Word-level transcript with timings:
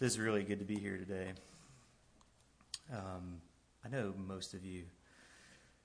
It 0.00 0.06
is 0.06 0.18
really 0.18 0.44
good 0.44 0.60
to 0.60 0.64
be 0.64 0.76
here 0.76 0.96
today. 0.96 1.32
Um, 2.90 3.42
I 3.84 3.90
know 3.90 4.14
most 4.16 4.54
of 4.54 4.64
you, 4.64 4.84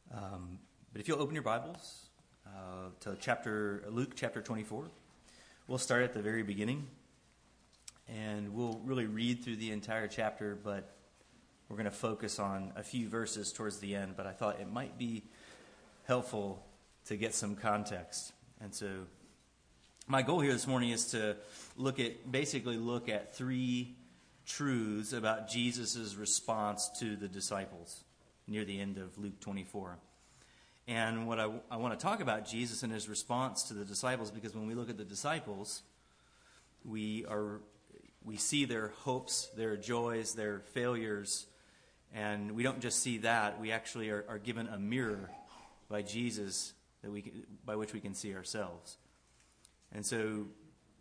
um, 0.09 0.57
but 0.93 1.01
if 1.01 1.09
you'll 1.09 1.21
open 1.21 1.33
your 1.33 1.43
Bibles 1.43 2.06
uh, 2.48 2.92
to 3.01 3.17
chapter 3.20 3.83
Luke 3.90 4.14
chapter 4.16 4.42
24, 4.42 4.86
we'll 5.67 5.78
start 5.78 6.04
at 6.04 6.14
the 6.14 6.22
very 6.22 6.43
beginning, 6.43 6.88
and 8.07 8.54
we'll 8.55 8.80
really 8.86 9.05
read 9.05 9.43
through 9.43 9.57
the 9.57 9.71
entire 9.71 10.07
chapter, 10.07 10.57
but 10.63 10.95
we're 11.68 11.75
going 11.75 11.84
to 11.84 11.91
focus 11.91 12.39
on 12.39 12.71
a 12.77 12.84
few 12.84 13.09
verses 13.09 13.52
towards 13.52 13.79
the 13.79 13.97
end. 13.97 14.13
But 14.16 14.27
I 14.27 14.32
thought 14.32 14.61
it 14.61 14.71
might 14.71 14.97
be 14.97 15.23
helpful 16.05 16.66
to 17.07 17.18
get 17.18 17.34
some 17.34 17.54
context, 17.54 18.32
and 18.61 18.73
so 18.73 18.88
my 20.07 20.21
goal 20.21 20.39
here 20.39 20.54
this 20.54 20.68
morning 20.68 20.91
is 20.91 21.07
to 21.07 21.36
look 21.75 22.00
at 22.00 22.32
basically 22.32 22.77
look 22.77 23.09
at 23.09 23.36
three 23.36 23.97
truths 24.46 25.14
about 25.14 25.50
Jesus' 25.50 26.16
response 26.16 26.90
to 26.99 27.16
the 27.16 27.27
disciples 27.27 28.03
near 28.48 28.63
the 28.63 28.80
end 28.80 28.98
of 28.98 29.17
Luke 29.17 29.40
24. 29.40 29.98
And 30.88 31.27
what 31.27 31.40
I, 31.40 31.49
I 31.72 31.77
want 31.77 31.99
to 31.99 32.03
talk 32.03 32.22
about 32.22 32.45
Jesus 32.45 32.84
and 32.84 32.94
his 32.94 33.09
response 33.09 33.63
to 33.63 33.73
the 33.73 33.86
disciples, 33.86 34.30
because 34.30 34.53
when 34.53 34.67
we 34.67 34.76
look 34.76 34.89
at 34.89 34.98
the 34.98 35.03
disciples, 35.03 35.81
we 36.84 37.26
are 37.26 37.62
we 38.23 38.38
see 38.38 38.66
their 38.66 38.89
hopes, 39.03 39.50
their 39.55 39.77
joys, 39.77 40.34
their 40.34 40.59
failures, 40.73 41.45
and 42.14 42.53
we 42.53 42.64
don't 42.64 42.80
just 42.81 43.00
see 43.00 43.20
that. 43.20 43.59
We 43.59 43.72
actually 43.72 44.09
are, 44.09 44.25
are 44.27 44.39
given 44.39 44.67
a 44.67 44.80
mirror 44.80 45.30
by 45.89 46.02
Jesus 46.02 46.73
that 47.02 47.12
we 47.12 47.31
by 47.66 47.75
which 47.75 47.94
we 47.94 48.00
can 48.00 48.14
see 48.14 48.36
ourselves. 48.36 48.98
And 49.91 50.05
so 50.05 50.45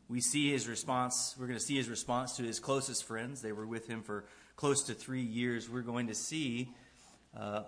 we 0.09 0.21
see 0.21 0.51
his 0.51 0.69
response. 0.69 1.35
We're 1.39 1.47
going 1.47 1.59
to 1.59 1.65
see 1.65 1.77
his 1.77 1.89
response 1.89 2.37
to 2.37 2.43
his 2.43 2.61
closest 2.61 3.05
friends. 3.05 3.41
They 3.41 3.53
were 3.53 3.67
with 3.67 3.87
him 3.87 4.03
for 4.03 4.25
close 4.57 4.83
to 4.85 4.95
three 4.95 5.23
years. 5.23 5.69
We're 5.69 5.83
going 5.83 6.09
to 6.09 6.15
see 6.15 6.71
uh, 7.37 7.63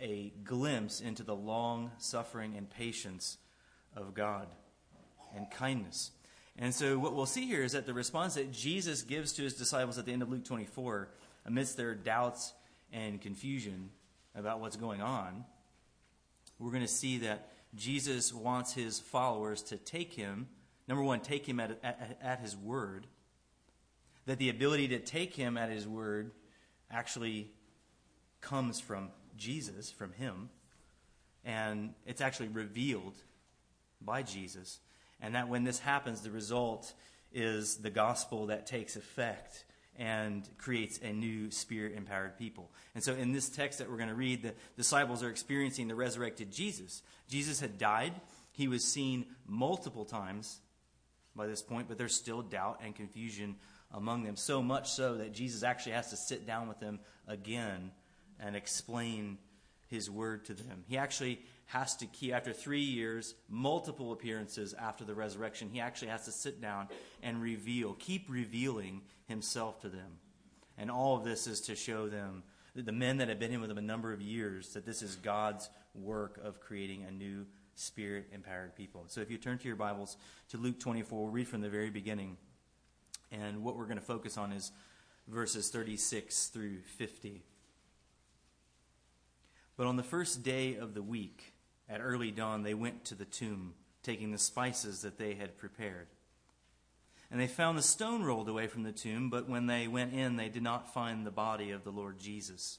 a 0.00 0.32
glimpse 0.44 1.00
into 1.00 1.22
the 1.22 1.34
long 1.34 1.90
suffering 1.98 2.54
and 2.56 2.68
patience 2.68 3.38
of 3.94 4.14
God 4.14 4.48
and 5.34 5.50
kindness. 5.50 6.12
And 6.58 6.74
so, 6.74 6.98
what 6.98 7.14
we'll 7.14 7.26
see 7.26 7.46
here 7.46 7.62
is 7.62 7.72
that 7.72 7.84
the 7.84 7.92
response 7.92 8.34
that 8.34 8.50
Jesus 8.50 9.02
gives 9.02 9.32
to 9.34 9.42
his 9.42 9.54
disciples 9.54 9.98
at 9.98 10.06
the 10.06 10.12
end 10.12 10.22
of 10.22 10.30
Luke 10.30 10.44
24, 10.44 11.08
amidst 11.44 11.76
their 11.76 11.94
doubts 11.94 12.54
and 12.92 13.20
confusion 13.20 13.90
about 14.34 14.60
what's 14.60 14.76
going 14.76 15.02
on, 15.02 15.44
we're 16.58 16.70
going 16.70 16.82
to 16.82 16.88
see 16.88 17.18
that 17.18 17.50
Jesus 17.74 18.32
wants 18.32 18.72
his 18.72 18.98
followers 18.98 19.62
to 19.64 19.76
take 19.76 20.14
him 20.14 20.48
Number 20.88 21.02
one, 21.02 21.20
take 21.20 21.46
him 21.46 21.60
at, 21.60 21.78
at, 21.82 22.18
at 22.22 22.40
his 22.40 22.56
word. 22.56 23.06
That 24.26 24.38
the 24.38 24.50
ability 24.50 24.88
to 24.88 24.98
take 24.98 25.34
him 25.34 25.56
at 25.56 25.70
his 25.70 25.86
word 25.86 26.32
actually 26.90 27.50
comes 28.40 28.80
from 28.80 29.10
Jesus, 29.36 29.90
from 29.90 30.12
him. 30.12 30.50
And 31.44 31.94
it's 32.06 32.20
actually 32.20 32.48
revealed 32.48 33.14
by 34.00 34.22
Jesus. 34.22 34.80
And 35.20 35.34
that 35.34 35.48
when 35.48 35.64
this 35.64 35.78
happens, 35.78 36.20
the 36.22 36.30
result 36.30 36.92
is 37.32 37.76
the 37.76 37.90
gospel 37.90 38.46
that 38.46 38.66
takes 38.66 38.96
effect 38.96 39.64
and 39.98 40.46
creates 40.58 40.98
a 41.02 41.12
new 41.12 41.50
spirit 41.50 41.94
empowered 41.96 42.36
people. 42.36 42.70
And 42.94 43.02
so, 43.02 43.14
in 43.14 43.32
this 43.32 43.48
text 43.48 43.78
that 43.78 43.90
we're 43.90 43.96
going 43.96 44.10
to 44.10 44.14
read, 44.14 44.42
the 44.42 44.54
disciples 44.76 45.22
are 45.22 45.30
experiencing 45.30 45.88
the 45.88 45.94
resurrected 45.94 46.52
Jesus. 46.52 47.02
Jesus 47.28 47.60
had 47.60 47.78
died, 47.78 48.12
he 48.52 48.68
was 48.68 48.84
seen 48.84 49.26
multiple 49.46 50.04
times 50.04 50.60
by 51.36 51.46
this 51.46 51.62
point, 51.62 51.88
but 51.88 51.98
there's 51.98 52.14
still 52.14 52.42
doubt 52.42 52.80
and 52.84 52.94
confusion 52.94 53.56
among 53.92 54.24
them. 54.24 54.36
So 54.36 54.62
much 54.62 54.90
so 54.90 55.16
that 55.16 55.32
Jesus 55.32 55.62
actually 55.62 55.92
has 55.92 56.10
to 56.10 56.16
sit 56.16 56.46
down 56.46 56.68
with 56.68 56.80
them 56.80 57.00
again 57.26 57.90
and 58.40 58.56
explain 58.56 59.38
his 59.88 60.10
word 60.10 60.44
to 60.46 60.54
them. 60.54 60.84
He 60.88 60.98
actually 60.98 61.40
has 61.66 61.96
to 61.96 62.06
keep, 62.06 62.32
after 62.32 62.52
three 62.52 62.80
years, 62.80 63.34
multiple 63.48 64.12
appearances 64.12 64.74
after 64.74 65.04
the 65.04 65.14
resurrection, 65.14 65.68
he 65.72 65.80
actually 65.80 66.08
has 66.08 66.24
to 66.24 66.32
sit 66.32 66.60
down 66.60 66.88
and 67.22 67.42
reveal, 67.42 67.94
keep 67.98 68.26
revealing 68.28 69.02
himself 69.26 69.80
to 69.80 69.88
them. 69.88 70.18
And 70.78 70.90
all 70.90 71.16
of 71.16 71.24
this 71.24 71.46
is 71.46 71.62
to 71.62 71.74
show 71.74 72.08
them, 72.08 72.42
the 72.74 72.92
men 72.92 73.18
that 73.18 73.28
have 73.28 73.38
been 73.38 73.52
in 73.52 73.60
with 73.60 73.70
him 73.70 73.78
a 73.78 73.82
number 73.82 74.12
of 74.12 74.20
years, 74.20 74.74
that 74.74 74.84
this 74.84 75.02
is 75.02 75.16
God's 75.16 75.68
work 75.94 76.38
of 76.44 76.60
creating 76.60 77.04
a 77.04 77.10
new 77.10 77.46
spirit 77.76 78.26
empowered 78.32 78.74
people. 78.74 79.04
So 79.06 79.20
if 79.20 79.30
you 79.30 79.38
turn 79.38 79.58
to 79.58 79.66
your 79.66 79.76
Bibles 79.76 80.16
to 80.48 80.56
Luke 80.56 80.80
24, 80.80 81.22
we'll 81.22 81.30
read 81.30 81.48
from 81.48 81.60
the 81.60 81.68
very 81.68 81.90
beginning. 81.90 82.36
And 83.30 83.62
what 83.62 83.76
we're 83.76 83.84
going 83.84 83.98
to 83.98 84.04
focus 84.04 84.36
on 84.36 84.52
is 84.52 84.72
verses 85.28 85.68
36 85.70 86.48
through 86.48 86.78
50. 86.98 87.42
But 89.76 89.86
on 89.86 89.96
the 89.96 90.02
first 90.02 90.42
day 90.42 90.76
of 90.76 90.94
the 90.94 91.02
week, 91.02 91.52
at 91.88 92.00
early 92.00 92.30
dawn, 92.30 92.62
they 92.62 92.74
went 92.74 93.04
to 93.06 93.14
the 93.14 93.24
tomb, 93.24 93.74
taking 94.02 94.32
the 94.32 94.38
spices 94.38 95.02
that 95.02 95.18
they 95.18 95.34
had 95.34 95.58
prepared. 95.58 96.08
And 97.30 97.40
they 97.40 97.46
found 97.46 97.76
the 97.76 97.82
stone 97.82 98.22
rolled 98.22 98.48
away 98.48 98.68
from 98.68 98.84
the 98.84 98.92
tomb, 98.92 99.30
but 99.30 99.48
when 99.48 99.66
they 99.66 99.88
went 99.88 100.14
in, 100.14 100.36
they 100.36 100.48
did 100.48 100.62
not 100.62 100.94
find 100.94 101.26
the 101.26 101.30
body 101.30 101.72
of 101.72 101.84
the 101.84 101.90
Lord 101.90 102.18
Jesus. 102.18 102.78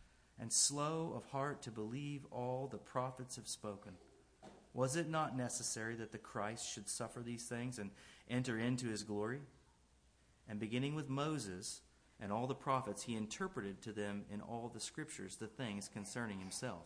and 0.41 0.51
slow 0.51 1.13
of 1.15 1.23
heart 1.31 1.61
to 1.61 1.71
believe 1.71 2.25
all 2.31 2.67
the 2.67 2.79
prophets 2.79 3.35
have 3.35 3.47
spoken. 3.47 3.91
Was 4.73 4.95
it 4.95 5.07
not 5.07 5.37
necessary 5.37 5.95
that 5.95 6.11
the 6.11 6.17
Christ 6.17 6.67
should 6.67 6.89
suffer 6.89 7.19
these 7.19 7.45
things 7.45 7.77
and 7.77 7.91
enter 8.29 8.57
into 8.57 8.87
his 8.87 9.03
glory? 9.03 9.41
And 10.49 10.59
beginning 10.59 10.95
with 10.95 11.09
Moses 11.09 11.81
and 12.19 12.31
all 12.31 12.47
the 12.47 12.55
prophets, 12.55 13.03
he 13.03 13.15
interpreted 13.15 13.83
to 13.83 13.91
them 13.91 14.23
in 14.33 14.41
all 14.41 14.71
the 14.73 14.79
scriptures 14.79 15.35
the 15.35 15.47
things 15.47 15.87
concerning 15.87 16.39
himself. 16.39 16.85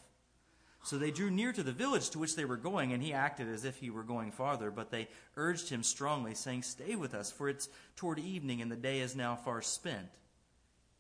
So 0.84 0.98
they 0.98 1.10
drew 1.10 1.32
near 1.32 1.52
to 1.54 1.64
the 1.64 1.72
village 1.72 2.10
to 2.12 2.20
which 2.20 2.36
they 2.36 2.46
were 2.46 2.58
going, 2.58 2.92
and 2.94 3.02
he 3.02 3.14
acted 3.14 3.48
as 3.48 3.66
if 3.66 3.78
he 3.78 3.90
were 3.90 4.04
going 4.04 4.32
farther. 4.32 4.70
But 4.70 4.92
they 4.92 5.08
urged 5.36 5.70
him 5.70 5.82
strongly, 5.82 6.36
saying, 6.36 6.62
Stay 6.62 6.96
with 6.96 7.16
us, 7.16 7.32
for 7.32 7.50
it's 7.50 7.70
toward 7.96 8.20
evening, 8.20 8.62
and 8.62 8.72
the 8.72 8.76
day 8.76 9.00
is 9.00 9.16
now 9.16 9.36
far 9.36 9.64
spent. 9.64 10.10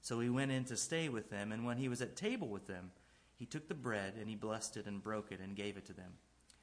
So 0.05 0.19
he 0.19 0.29
went 0.29 0.51
in 0.51 0.65
to 0.65 0.77
stay 0.77 1.09
with 1.09 1.31
them, 1.31 1.51
and 1.51 1.65
when 1.65 1.77
he 1.77 1.89
was 1.89 1.99
at 1.99 2.15
table 2.15 2.47
with 2.47 2.67
them, 2.67 2.91
he 3.37 3.47
took 3.47 3.67
the 3.67 3.73
bread, 3.73 4.13
and 4.19 4.29
he 4.29 4.35
blessed 4.35 4.77
it, 4.77 4.85
and 4.85 5.01
broke 5.01 5.31
it, 5.31 5.39
and 5.39 5.55
gave 5.55 5.77
it 5.77 5.85
to 5.85 5.93
them. 5.93 6.11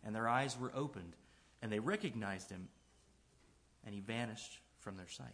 And 0.05 0.15
their 0.15 0.29
eyes 0.29 0.57
were 0.57 0.71
opened, 0.77 1.17
and 1.61 1.73
they 1.73 1.81
recognized 1.81 2.51
him, 2.51 2.69
and 3.85 3.97
he 3.97 4.01
vanished 4.01 4.61
from 4.79 4.97
their 4.97 5.09
sight. 5.09 5.27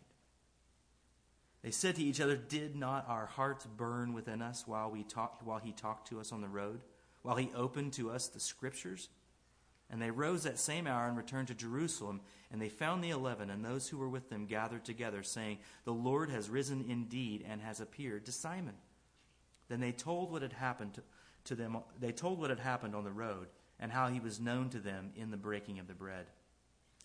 They 1.61 1.71
said 1.71 1.97
to 1.97 2.03
each 2.03 2.19
other, 2.19 2.37
Did 2.37 2.75
not 2.75 3.05
our 3.11 3.27
hearts 3.27 3.67
burn 3.67 4.15
within 4.15 4.41
us 4.41 4.67
while, 4.67 4.91
we 4.91 5.03
talked, 5.03 5.43
while 5.43 5.59
he 5.59 5.73
talked 5.73 6.09
to 6.09 6.19
us 6.19 6.33
on 6.33 6.41
the 6.41 6.49
road? 6.49 6.81
while 7.23 7.37
he 7.37 7.51
opened 7.55 7.93
to 7.95 8.11
us 8.11 8.29
the 8.29 8.41
scriptures. 8.41 9.09
And 9.91 10.03
they 10.03 10.11
rose 10.11 10.43
that 10.43 10.59
same 10.59 10.87
hour 10.87 11.09
and 11.09 11.17
returned 11.17 11.49
to 11.49 11.55
Jerusalem, 11.55 12.21
and 12.51 12.61
they 12.61 12.69
found 12.69 13.03
the 13.03 13.11
eleven 13.11 13.49
and 13.49 13.65
those 13.65 13.89
who 13.89 13.97
were 13.97 14.09
with 14.09 14.29
them 14.29 14.47
gathered 14.47 14.85
together, 14.85 15.23
saying, 15.23 15.59
The 15.85 15.93
Lord 15.93 16.31
has 16.31 16.51
risen 16.51 16.85
indeed 16.89 17.45
and 17.49 17.63
has 17.63 17.81
appeared 17.81 18.27
to 18.27 18.33
Simon. 18.33 18.75
Then 19.69 19.81
they 19.81 19.93
told 19.93 20.31
what 20.31 20.43
had 20.43 20.53
happened 20.53 21.01
to, 21.45 21.55
them. 21.55 21.79
They 21.99 22.13
told 22.13 22.39
what 22.39 22.51
had 22.51 22.59
happened 22.59 22.95
on 22.95 23.05
the 23.05 23.11
road 23.11 23.47
and 23.81 23.93
how 23.93 24.09
he 24.09 24.21
was 24.21 24.41
known 24.41 24.69
to 24.71 24.79
them 24.79 25.11
in 25.17 25.31
the 25.31 25.37
breaking 25.37 25.79
of 25.79 25.87
the 25.87 25.95
bread. 25.95 26.27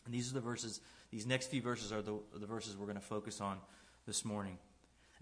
And 0.06 0.14
these 0.14 0.30
are 0.30 0.34
the 0.34 0.42
verses. 0.42 0.82
These 1.12 1.26
next 1.26 1.48
few 1.48 1.62
verses 1.62 1.92
are 1.94 2.02
the, 2.02 2.20
the 2.36 2.46
verses 2.46 2.76
we're 2.76 2.88
going 2.88 2.98
to 2.98 3.02
focus 3.02 3.40
on 3.40 3.60
this 4.06 4.26
morning. 4.26 4.58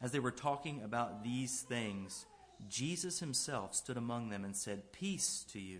As 0.02 0.12
they 0.12 0.20
were 0.20 0.32
talking 0.32 0.82
about 0.84 1.24
these 1.24 1.62
things, 1.62 2.26
Jesus 2.70 3.20
himself 3.20 3.76
stood 3.76 3.98
among 3.98 4.30
them 4.30 4.46
and 4.46 4.56
said, 4.56 4.92
Peace 4.92 5.46
to 5.52 5.60
you. 5.60 5.80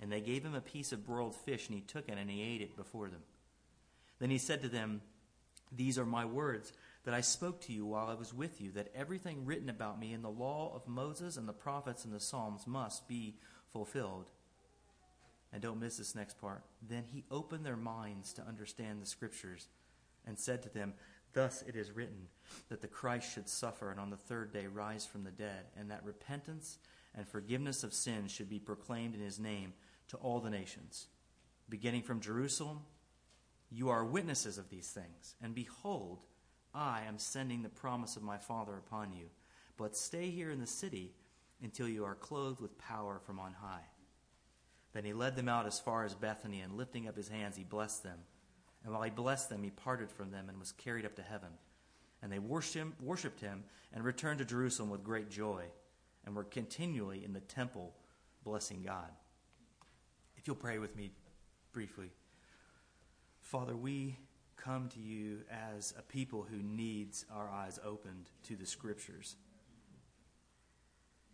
And 0.00 0.12
they 0.12 0.20
gave 0.20 0.44
him 0.44 0.54
a 0.54 0.60
piece 0.60 0.92
of 0.92 1.04
broiled 1.04 1.34
fish, 1.34 1.68
and 1.68 1.74
he 1.74 1.82
took 1.82 2.08
it 2.08 2.18
and 2.18 2.30
he 2.30 2.42
ate 2.42 2.62
it 2.62 2.76
before 2.76 3.08
them. 3.08 3.22
Then 4.18 4.30
he 4.30 4.38
said 4.38 4.62
to 4.62 4.68
them, 4.68 5.02
These 5.72 5.98
are 5.98 6.06
my 6.06 6.24
words 6.24 6.72
that 7.04 7.14
I 7.14 7.20
spoke 7.20 7.60
to 7.62 7.72
you 7.72 7.86
while 7.86 8.08
I 8.08 8.14
was 8.14 8.34
with 8.34 8.60
you, 8.60 8.70
that 8.72 8.92
everything 8.94 9.44
written 9.44 9.68
about 9.68 9.98
me 9.98 10.12
in 10.12 10.22
the 10.22 10.30
law 10.30 10.72
of 10.74 10.86
Moses 10.86 11.36
and 11.36 11.48
the 11.48 11.52
prophets 11.52 12.04
and 12.04 12.12
the 12.12 12.20
Psalms 12.20 12.66
must 12.66 13.08
be 13.08 13.36
fulfilled. 13.72 14.26
And 15.52 15.62
don't 15.62 15.80
miss 15.80 15.96
this 15.96 16.14
next 16.14 16.40
part. 16.40 16.62
Then 16.86 17.04
he 17.10 17.24
opened 17.30 17.64
their 17.64 17.76
minds 17.76 18.32
to 18.34 18.46
understand 18.46 19.00
the 19.00 19.06
scriptures 19.06 19.68
and 20.26 20.38
said 20.38 20.62
to 20.62 20.68
them, 20.68 20.94
Thus 21.32 21.62
it 21.66 21.76
is 21.76 21.92
written 21.92 22.28
that 22.68 22.80
the 22.80 22.88
Christ 22.88 23.32
should 23.32 23.48
suffer 23.48 23.90
and 23.90 24.00
on 24.00 24.10
the 24.10 24.16
third 24.16 24.52
day 24.52 24.66
rise 24.66 25.06
from 25.06 25.24
the 25.24 25.30
dead, 25.30 25.66
and 25.78 25.90
that 25.90 26.04
repentance 26.04 26.78
and 27.14 27.26
forgiveness 27.26 27.84
of 27.84 27.94
sins 27.94 28.30
should 28.30 28.48
be 28.48 28.58
proclaimed 28.58 29.14
in 29.14 29.20
his 29.20 29.38
name 29.38 29.72
to 30.08 30.16
all 30.16 30.40
the 30.40 30.50
nations. 30.50 31.06
Beginning 31.68 32.02
from 32.02 32.20
Jerusalem, 32.20 32.80
you 33.70 33.90
are 33.90 34.04
witnesses 34.04 34.58
of 34.58 34.70
these 34.70 34.88
things. 34.88 35.34
And 35.42 35.54
behold, 35.54 36.20
I 36.74 37.02
am 37.06 37.18
sending 37.18 37.62
the 37.62 37.68
promise 37.68 38.16
of 38.16 38.22
my 38.22 38.38
Father 38.38 38.76
upon 38.76 39.12
you. 39.12 39.26
But 39.76 39.96
stay 39.96 40.30
here 40.30 40.50
in 40.50 40.60
the 40.60 40.66
city 40.66 41.12
until 41.62 41.88
you 41.88 42.04
are 42.04 42.14
clothed 42.14 42.60
with 42.60 42.78
power 42.78 43.20
from 43.24 43.38
on 43.38 43.52
high. 43.52 43.84
Then 44.92 45.04
he 45.04 45.12
led 45.12 45.36
them 45.36 45.48
out 45.48 45.66
as 45.66 45.78
far 45.78 46.04
as 46.04 46.14
Bethany, 46.14 46.60
and 46.60 46.72
lifting 46.72 47.06
up 47.08 47.16
his 47.16 47.28
hands, 47.28 47.56
he 47.56 47.64
blessed 47.64 48.02
them. 48.02 48.18
And 48.84 48.92
while 48.92 49.02
he 49.02 49.10
blessed 49.10 49.50
them, 49.50 49.62
he 49.62 49.70
parted 49.70 50.10
from 50.10 50.30
them 50.30 50.48
and 50.48 50.58
was 50.58 50.72
carried 50.72 51.04
up 51.04 51.16
to 51.16 51.22
heaven. 51.22 51.50
And 52.22 52.32
they 52.32 52.38
worshiped 52.38 53.40
him, 53.40 53.64
and 53.92 54.04
returned 54.04 54.38
to 54.38 54.44
Jerusalem 54.44 54.90
with 54.90 55.04
great 55.04 55.30
joy 55.30 55.64
and 56.28 56.36
we're 56.36 56.44
continually 56.44 57.24
in 57.24 57.32
the 57.32 57.40
temple 57.40 57.94
blessing 58.44 58.82
God. 58.84 59.10
If 60.38 60.46
you'll 60.46 60.56
pray 60.56 60.78
with 60.78 60.96
me 60.96 61.10
briefly. 61.72 62.10
Father, 63.40 63.76
we 63.76 64.16
come 64.56 64.88
to 64.90 65.00
you 65.00 65.40
as 65.50 65.92
a 65.98 66.02
people 66.02 66.46
who 66.48 66.62
needs 66.62 67.24
our 67.34 67.50
eyes 67.50 67.80
opened 67.84 68.30
to 68.44 68.54
the 68.54 68.64
scriptures. 68.64 69.34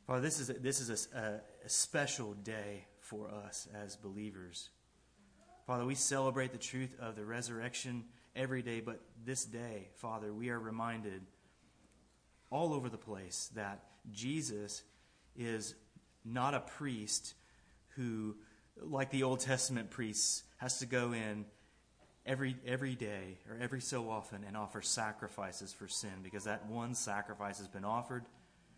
Father, 0.07 0.23
this 0.23 0.41
is 0.41 0.49
a, 0.49 0.55
this 0.55 0.81
is 0.81 1.09
a, 1.15 1.41
a, 1.65 1.69
special 1.69 2.33
day 2.33 2.87
for 3.01 3.29
us 3.29 3.69
as 3.75 3.97
believers. 3.97 4.71
Father, 5.67 5.85
we 5.85 5.95
celebrate 5.95 6.53
the 6.53 6.59
truth 6.59 6.97
of 6.99 7.15
the 7.17 7.25
resurrection 7.25 8.05
every 8.35 8.63
day, 8.63 8.81
but 8.81 9.01
this 9.25 9.45
day, 9.45 9.89
Father, 9.97 10.33
we 10.33 10.51
are 10.51 10.59
reminded 10.59 11.23
all 12.51 12.73
over 12.73 12.89
the 12.89 12.99
place 12.99 13.51
that 13.55 13.85
Jesus 14.13 14.83
is 15.37 15.75
not 16.25 16.55
a 16.55 16.61
priest 16.61 17.35
who, 17.97 18.37
like 18.83 19.11
the 19.11 19.23
Old 19.23 19.41
Testament 19.41 19.91
priests, 19.91 20.43
has 20.59 20.79
to 20.79 20.87
go 20.87 21.13
in 21.13 21.45
every, 22.27 22.57
every 22.67 22.95
day 22.95 23.39
or 23.49 23.59
every 23.61 23.81
so 23.81 24.11
often 24.11 24.45
and 24.47 24.57
offer 24.57 24.83
sacrifices 24.83 25.73
for 25.73 25.89
sin 25.89 26.23
because 26.23 26.45
that 26.45 26.67
one 26.67 26.95
sacrifice 26.95 27.59
has 27.59 27.69
been 27.69 27.85
offered. 27.85 28.25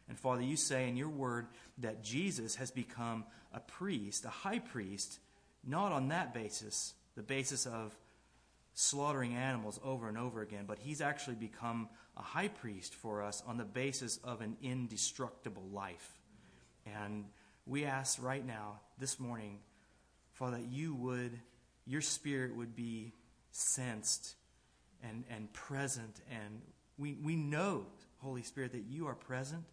And 0.08 0.18
Father, 0.18 0.42
you 0.42 0.56
say 0.56 0.88
in 0.88 0.96
your 0.96 1.08
word 1.08 1.46
that 1.78 2.02
Jesus 2.02 2.56
has 2.56 2.70
become 2.70 3.24
a 3.52 3.60
priest, 3.60 4.24
a 4.24 4.30
high 4.30 4.60
priest, 4.60 5.18
not 5.64 5.92
on 5.92 6.08
that 6.08 6.32
basis, 6.32 6.94
the 7.16 7.22
basis 7.22 7.66
of 7.66 7.96
slaughtering 8.74 9.34
animals 9.34 9.80
over 9.82 10.08
and 10.08 10.18
over 10.18 10.42
again, 10.42 10.64
but 10.66 10.78
he's 10.78 11.00
actually 11.00 11.36
become 11.36 11.88
a 12.16 12.22
high 12.22 12.48
priest 12.48 12.94
for 12.94 13.22
us 13.22 13.42
on 13.46 13.56
the 13.56 13.64
basis 13.64 14.18
of 14.22 14.42
an 14.42 14.56
indestructible 14.62 15.66
life. 15.72 16.12
And 16.84 17.24
we 17.64 17.84
ask 17.84 18.22
right 18.22 18.46
now, 18.46 18.80
this 18.98 19.18
morning, 19.18 19.58
Father, 20.36 20.58
that 20.58 20.66
you 20.70 20.94
would, 20.94 21.40
your 21.86 22.02
spirit 22.02 22.54
would 22.54 22.76
be 22.76 23.14
sensed 23.52 24.34
and, 25.02 25.24
and 25.30 25.50
present. 25.54 26.20
And 26.30 26.60
we, 26.98 27.14
we 27.14 27.36
know, 27.36 27.86
Holy 28.18 28.42
Spirit, 28.42 28.72
that 28.72 28.84
you 28.86 29.06
are 29.06 29.14
present, 29.14 29.64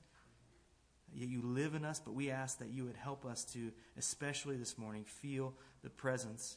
yet 1.13 1.27
you 1.27 1.41
live 1.43 1.75
in 1.75 1.84
us, 1.84 2.00
but 2.00 2.13
we 2.13 2.32
ask 2.32 2.60
that 2.60 2.70
you 2.70 2.86
would 2.86 2.96
help 2.96 3.25
us 3.25 3.43
to, 3.53 3.74
especially 3.98 4.55
this 4.55 4.77
morning, 4.77 5.03
feel 5.03 5.53
the 5.84 5.89
presence 5.89 6.55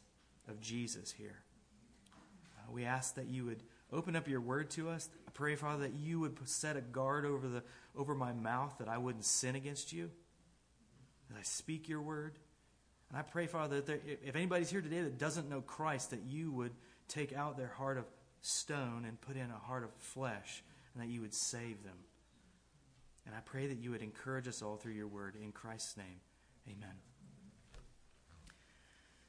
of 0.48 0.60
Jesus 0.60 1.10
here. 1.10 1.42
Uh, 2.56 2.70
we 2.70 2.84
ask 2.84 3.16
that 3.16 3.26
you 3.26 3.44
would 3.44 3.64
open 3.92 4.14
up 4.14 4.28
your 4.28 4.40
word 4.40 4.70
to 4.70 4.88
us. 4.88 5.08
I 5.26 5.32
pray, 5.32 5.56
Father, 5.56 5.82
that 5.82 5.94
you 5.94 6.20
would 6.20 6.38
set 6.48 6.76
a 6.76 6.80
guard 6.80 7.26
over, 7.26 7.48
the, 7.48 7.64
over 7.96 8.14
my 8.14 8.32
mouth, 8.32 8.76
that 8.78 8.88
I 8.88 8.98
wouldn't 8.98 9.24
sin 9.24 9.56
against 9.56 9.92
you, 9.92 10.12
that 11.28 11.36
I 11.36 11.42
speak 11.42 11.88
your 11.88 12.02
word. 12.02 12.38
And 13.10 13.18
I 13.18 13.22
pray, 13.22 13.46
Father, 13.46 13.76
that 13.76 13.86
there, 13.86 14.00
if 14.04 14.34
anybody's 14.34 14.70
here 14.70 14.80
today 14.80 15.02
that 15.02 15.18
doesn't 15.18 15.48
know 15.48 15.60
Christ, 15.60 16.10
that 16.10 16.22
you 16.24 16.50
would 16.52 16.72
take 17.08 17.32
out 17.32 17.56
their 17.56 17.68
heart 17.68 17.98
of 17.98 18.04
stone 18.40 19.04
and 19.06 19.20
put 19.20 19.36
in 19.36 19.50
a 19.50 19.58
heart 19.66 19.84
of 19.84 19.90
flesh, 19.94 20.62
and 20.94 21.02
that 21.02 21.08
you 21.08 21.20
would 21.20 21.34
save 21.34 21.82
them. 21.84 21.96
And 23.26 23.34
I 23.34 23.40
pray 23.40 23.66
that 23.66 23.78
you 23.78 23.90
would 23.90 24.02
encourage 24.02 24.46
us 24.46 24.62
all 24.62 24.76
through 24.76 24.92
your 24.92 25.08
word. 25.08 25.34
In 25.40 25.52
Christ's 25.52 25.96
name, 25.96 26.20
amen. 26.68 26.94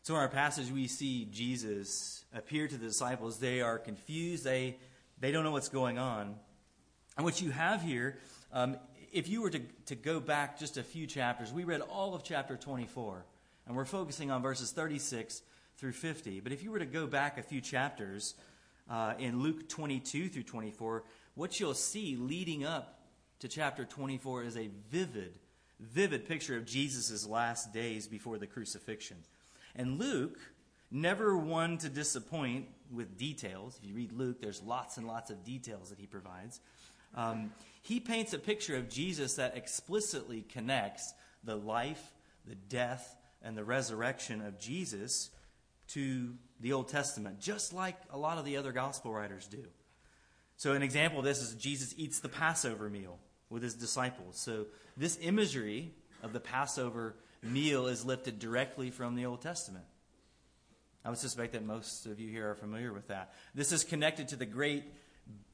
So, 0.04 0.14
in 0.14 0.22
our 0.22 0.30
passage, 0.30 0.72
we 0.72 0.88
see 0.88 1.26
Jesus 1.26 2.24
appear 2.34 2.68
to 2.68 2.78
the 2.78 2.86
disciples. 2.86 3.40
They 3.40 3.62
are 3.62 3.78
confused, 3.78 4.44
they, 4.44 4.78
they 5.20 5.32
don't 5.32 5.44
know 5.44 5.52
what's 5.52 5.70
going 5.70 5.98
on. 5.98 6.36
And 7.18 7.26
what 7.26 7.42
you 7.42 7.50
have 7.50 7.82
here, 7.82 8.20
um, 8.54 8.78
if 9.12 9.28
you 9.28 9.42
were 9.42 9.50
to, 9.50 9.60
to 9.88 9.96
go 9.96 10.20
back 10.20 10.60
just 10.60 10.78
a 10.78 10.84
few 10.84 11.08
chapters, 11.08 11.52
we 11.52 11.64
read 11.64 11.82
all 11.82 12.14
of 12.14 12.24
chapter 12.24 12.56
24, 12.56 13.26
and 13.68 13.76
we're 13.76 13.86
focusing 13.86 14.32
on 14.32 14.42
verses 14.42 14.72
36 14.72 15.42
through 15.78 15.92
50. 15.92 16.40
But 16.40 16.52
if 16.52 16.64
you 16.64 16.72
were 16.72 16.80
to 16.80 16.86
go 16.86 17.06
back 17.06 17.38
a 17.38 17.44
few 17.44 17.62
chapters 17.62 18.34
uh, 18.90 19.14
in 19.20 19.42
Luke 19.42 19.68
22 19.68 20.30
through 20.30 20.44
24, 20.44 21.04
what 21.36 21.60
you'll 21.60 21.74
see 21.74 22.16
leading 22.16 22.64
up 22.64 23.02
to 23.40 23.48
chapter 23.48 23.86
24 23.86 24.44
is 24.44 24.58
a 24.58 24.70
vivid, 24.90 25.34
vivid 25.80 26.28
picture 26.28 26.58
of 26.58 26.66
Jesus' 26.66 27.28
last 27.28 27.74
days 27.74 28.08
before 28.08 28.38
the 28.38 28.48
crucifixion. 28.48 29.18
And 29.76 30.00
Luke, 30.00 30.40
never 30.90 31.38
one 31.38 31.78
to 31.80 31.90
disappoint 31.90 32.68
with 32.92 33.18
details. 33.18 33.78
If 33.82 33.88
you 33.88 33.96
read 33.96 34.14
Luke, 34.14 34.42
there's 34.42 34.64
lots 34.64 34.98
and 34.98 35.06
lots 35.06 35.30
of 35.30 35.44
details 35.44 35.90
that 35.90 36.00
he 36.00 36.08
provides. 36.08 36.62
Um, 37.16 37.52
he 37.82 38.00
paints 38.00 38.34
a 38.34 38.40
picture 38.40 38.76
of 38.76 38.90
Jesus 38.90 39.36
that 39.36 39.56
explicitly 39.56 40.42
connects 40.42 41.14
the 41.44 41.56
life, 41.56 42.14
the 42.46 42.56
death, 42.56 43.16
and 43.42 43.58
the 43.58 43.64
resurrection 43.64 44.42
of 44.42 44.60
Jesus 44.60 45.30
to 45.90 46.34
the 46.60 46.74
Old 46.74 46.90
Testament, 46.90 47.40
just 47.40 47.74
like 47.74 47.98
a 48.12 48.18
lot 48.18 48.38
of 48.38 48.46
the 48.46 48.58
other 48.58 48.72
gospel 48.72 49.14
writers 49.14 49.48
do. 49.48 49.64
So, 50.58 50.74
an 50.74 50.82
example 50.82 51.20
of 51.20 51.26
this 51.26 51.42
is 51.42 51.54
Jesus 51.56 51.94
eats 51.98 52.20
the 52.20 52.30
Passover 52.30 52.90
meal 52.90 53.20
with 53.50 53.64
his 53.64 53.76
disciples. 53.76 54.38
So, 54.40 54.66
this 54.98 55.18
imagery 55.22 55.94
of 56.24 56.34
the 56.34 56.40
Passover 56.40 57.16
meal 57.44 57.88
is 57.88 58.04
lifted 58.04 58.40
directly 58.40 58.90
from 58.90 59.16
the 59.16 59.26
Old 59.26 59.42
Testament. 59.42 59.86
I 61.06 61.10
would 61.10 61.20
suspect 61.20 61.54
that 61.54 61.64
most 61.64 62.06
of 62.06 62.20
you 62.20 62.30
here 62.30 62.50
are 62.50 62.56
familiar 62.56 62.92
with 62.92 63.08
that. 63.08 63.34
This 63.54 63.72
is 63.72 63.84
connected 63.84 64.30
to 64.30 64.36
the 64.36 64.46
great 64.46 64.84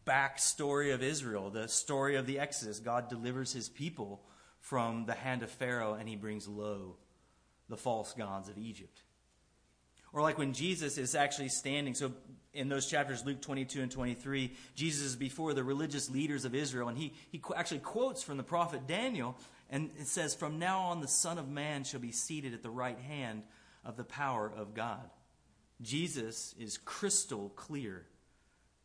backstory 0.06 0.94
of 0.94 1.04
Israel, 1.04 1.50
the 1.50 1.68
story 1.68 2.16
of 2.16 2.25
the 2.25 2.40
Exodus. 2.40 2.80
God 2.80 3.10
delivers 3.10 3.54
his 3.54 3.70
people 3.70 4.24
from 4.60 5.06
the 5.06 5.13
hand 5.13 5.44
of 5.44 5.52
Pharaoh 5.52 5.94
and 5.94 6.08
he 6.08 6.16
brings 6.16 6.48
low 6.48 6.96
the 7.70 7.77
false 7.77 8.13
gods 8.13 8.50
of 8.50 8.58
Egypt. 8.58 9.01
Or 10.13 10.22
like 10.22 10.38
when 10.38 10.53
Jesus 10.53 10.98
is 10.98 11.15
actually 11.15 11.50
standing, 11.50 11.96
so 11.96 12.13
in 12.53 12.70
those 12.70 12.86
chapters, 12.86 13.25
Luke 13.25 13.41
22 13.41 13.82
and 13.82 13.91
23, 13.91 14.53
Jesus 14.75 15.03
is 15.03 15.15
before 15.15 15.53
the 15.53 15.63
religious 15.63 16.10
leaders 16.10 16.46
of 16.46 16.53
Israel, 16.53 16.88
and 16.88 16.98
he, 16.98 17.13
he 17.32 17.41
actually 17.55 17.79
quotes 17.79 18.22
from 18.22 18.38
the 18.38 18.43
prophet 18.43 18.86
Daniel, 18.88 19.36
and 19.72 19.89
it 20.00 20.05
says, 20.05 20.36
From 20.36 20.60
now 20.60 20.82
on, 20.82 21.01
the 21.01 21.08
Son 21.08 21.39
of 21.39 21.50
Man 21.50 21.84
shall 21.84 22.00
be 22.00 22.12
seated 22.12 22.53
at 22.53 22.62
the 22.62 22.70
right 22.70 23.00
hand 23.00 23.41
of 23.84 23.98
the 23.98 24.03
power 24.03 24.51
of 24.55 24.75
God. 24.75 25.10
Jesus 25.82 26.53
is 26.60 26.77
crystal 26.77 27.50
clear 27.55 28.05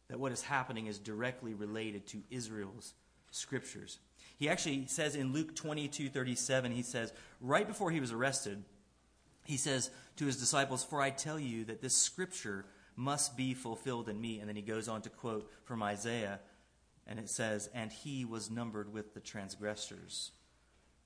that 0.09 0.19
what 0.19 0.33
is 0.33 0.43
happening 0.43 0.87
is 0.87 0.99
directly 0.99 1.53
related 1.53 2.07
to 2.09 2.23
Israel's 2.31 2.95
scriptures. 3.31 3.99
He 4.39 4.49
actually 4.49 4.87
says 4.87 5.17
in 5.17 5.33
Luke 5.33 5.55
22 5.55 6.09
37, 6.09 6.73
he 6.73 6.83
says, 6.83 7.13
right 7.41 7.67
before 7.67 7.91
he 7.91 8.01
was 8.01 8.13
arrested, 8.13 8.63
he 9.45 9.57
says 9.57 9.91
to 10.17 10.27
his 10.27 10.39
disciples, 10.39 10.85
For 10.85 11.01
I 11.01 11.11
tell 11.11 11.39
you 11.39 11.65
that 11.65 11.83
this 11.83 11.97
scripture 11.97 12.65
must 12.97 13.37
be 13.37 13.55
fulfilled 13.55 14.09
in 14.09 14.21
me. 14.21 14.41
And 14.41 14.49
then 14.49 14.57
he 14.57 14.63
goes 14.63 14.89
on 14.89 15.03
to 15.03 15.09
quote 15.09 15.51
from 15.65 15.83
Isaiah, 15.83 16.41
and 17.07 17.19
it 17.19 17.31
says, 17.31 17.69
And 17.75 17.91
he 17.91 18.25
was 18.25 18.51
numbered 18.51 18.93
with 18.93 19.15
the 19.15 19.21
transgressors. 19.21 20.33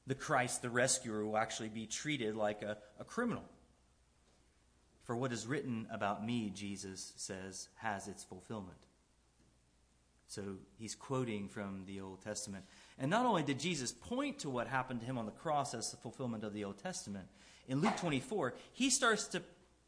The 0.07 0.15
Christ, 0.15 0.63
the 0.63 0.71
rescuer, 0.71 1.25
will 1.25 1.37
actually 1.37 1.69
be 1.69 1.87
treated 1.87 2.35
like 2.35 2.63
a, 2.63 2.79
a 2.99 3.05
criminal. 3.05 3.45
For 5.05 5.17
what 5.17 5.33
is 5.33 5.47
written 5.47 5.87
about 5.91 6.25
me, 6.25 6.51
Jesus 6.51 7.13
says, 7.17 7.69
has 7.77 8.09
its 8.09 8.25
fulfillment. 8.25 8.79
So 10.27 10.57
he's 10.79 10.95
quoting 10.95 11.49
from 11.49 11.85
the 11.87 12.01
Old 12.01 12.23
Testament. 12.23 12.65
And 12.99 13.11
not 13.11 13.27
only 13.27 13.43
did 13.43 13.59
Jesus 13.59 13.93
point 13.93 14.41
to 14.41 14.51
what 14.51 14.67
happened 14.67 15.01
to 15.01 15.07
him 15.07 15.19
on 15.19 15.27
the 15.27 15.33
cross 15.33 15.75
as 15.75 15.91
the 15.91 15.97
fulfillment 15.97 16.45
of 16.45 16.53
the 16.53 16.65
Old 16.65 16.79
Testament, 16.79 17.27
in 17.69 17.81
Luke 17.81 17.97
24, 17.97 18.55
he 18.73 18.91
starts 18.91 19.27
to 19.29 19.43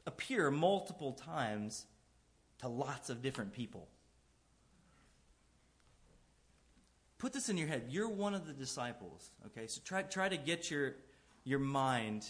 appear 0.07 0.51
multiple 0.51 1.13
times 1.13 1.87
to 2.59 2.69
lots 2.69 3.11
of 3.11 3.23
different 3.23 3.53
people. 3.53 3.89
Put 7.19 7.33
this 7.33 7.49
in 7.49 7.57
your 7.57 7.69
head. 7.69 7.87
You're 7.89 8.09
one 8.09 8.35
of 8.35 8.47
the 8.47 8.53
disciples, 8.53 9.31
okay? 9.47 9.67
So 9.67 9.81
try, 9.85 10.03
try 10.03 10.29
to 10.29 10.37
get 10.37 10.71
your, 10.71 10.97
your 11.45 11.59
mind 11.59 12.27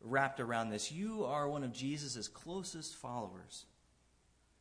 wrapped 0.00 0.40
around 0.40 0.70
this. 0.70 0.92
You 0.92 1.24
are 1.24 1.48
one 1.48 1.64
of 1.64 1.72
Jesus' 1.72 2.28
closest 2.28 2.94
followers. 2.94 3.64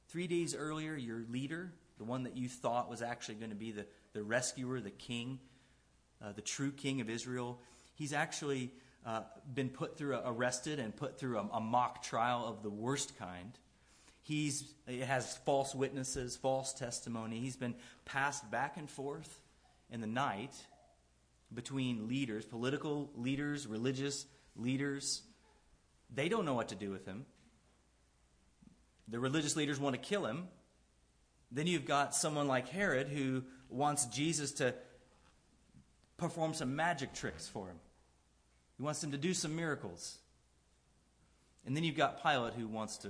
Three 0.07 0.27
days 0.27 0.55
earlier, 0.55 0.95
your 0.95 1.23
leader, 1.29 1.71
the 1.97 2.03
one 2.03 2.23
that 2.23 2.35
you 2.35 2.47
thought 2.49 2.89
was 2.89 3.01
actually 3.01 3.35
going 3.35 3.51
to 3.51 3.55
be 3.55 3.71
the, 3.71 3.85
the 4.13 4.23
rescuer, 4.23 4.79
the 4.79 4.91
king, 4.91 5.39
uh, 6.21 6.31
the 6.31 6.41
true 6.41 6.71
king 6.71 7.01
of 7.01 7.09
Israel, 7.09 7.59
he's 7.95 8.13
actually 8.13 8.71
uh, 9.05 9.21
been 9.53 9.69
put 9.69 9.97
through, 9.97 10.15
a, 10.15 10.21
arrested 10.25 10.79
and 10.79 10.95
put 10.95 11.19
through 11.19 11.37
a, 11.37 11.47
a, 11.53 11.59
mock 11.59 12.03
trial 12.03 12.45
of 12.47 12.63
the 12.63 12.69
worst 12.69 13.17
kind. 13.17 13.51
He's, 14.21 14.73
he 14.87 14.99
has 14.99 15.37
false 15.45 15.75
witnesses, 15.75 16.37
false 16.37 16.73
testimony. 16.73 17.39
He's 17.39 17.57
been 17.57 17.75
passed 18.05 18.49
back 18.49 18.77
and 18.77 18.89
forth 18.89 19.39
in 19.91 19.99
the 19.99 20.07
night 20.07 20.53
between 21.53 22.07
leaders, 22.07 22.45
political 22.45 23.09
leaders, 23.15 23.67
religious 23.67 24.25
leaders, 24.55 25.23
they 26.13 26.29
don't 26.29 26.45
know 26.45 26.53
what 26.53 26.69
to 26.69 26.75
do 26.75 26.91
with 26.91 27.05
him. 27.05 27.25
The 29.07 29.19
religious 29.19 29.55
leaders 29.55 29.79
want 29.79 29.95
to 29.95 30.01
kill 30.01 30.25
him. 30.25 30.47
Then 31.53 31.67
you've 31.67 31.85
got 31.85 32.15
someone 32.15 32.47
like 32.47 32.67
Herod 32.67 33.07
who 33.07 33.43
wants 33.69 34.05
Jesus 34.07 34.51
to 34.53 34.73
perform 36.17 36.53
some 36.55 36.75
magic 36.75 37.13
tricks 37.13 37.47
for 37.47 37.67
him. 37.67 37.75
He 38.77 38.83
wants 38.83 39.03
him 39.03 39.11
to 39.11 39.17
do 39.17 39.33
some 39.35 39.55
miracles. 39.55 40.17
And 41.65 41.77
then 41.77 41.83
you've 41.83 41.95
got 41.95 42.23
Pilate 42.23 42.55
who 42.55 42.67
wants 42.67 42.97
to 42.97 43.09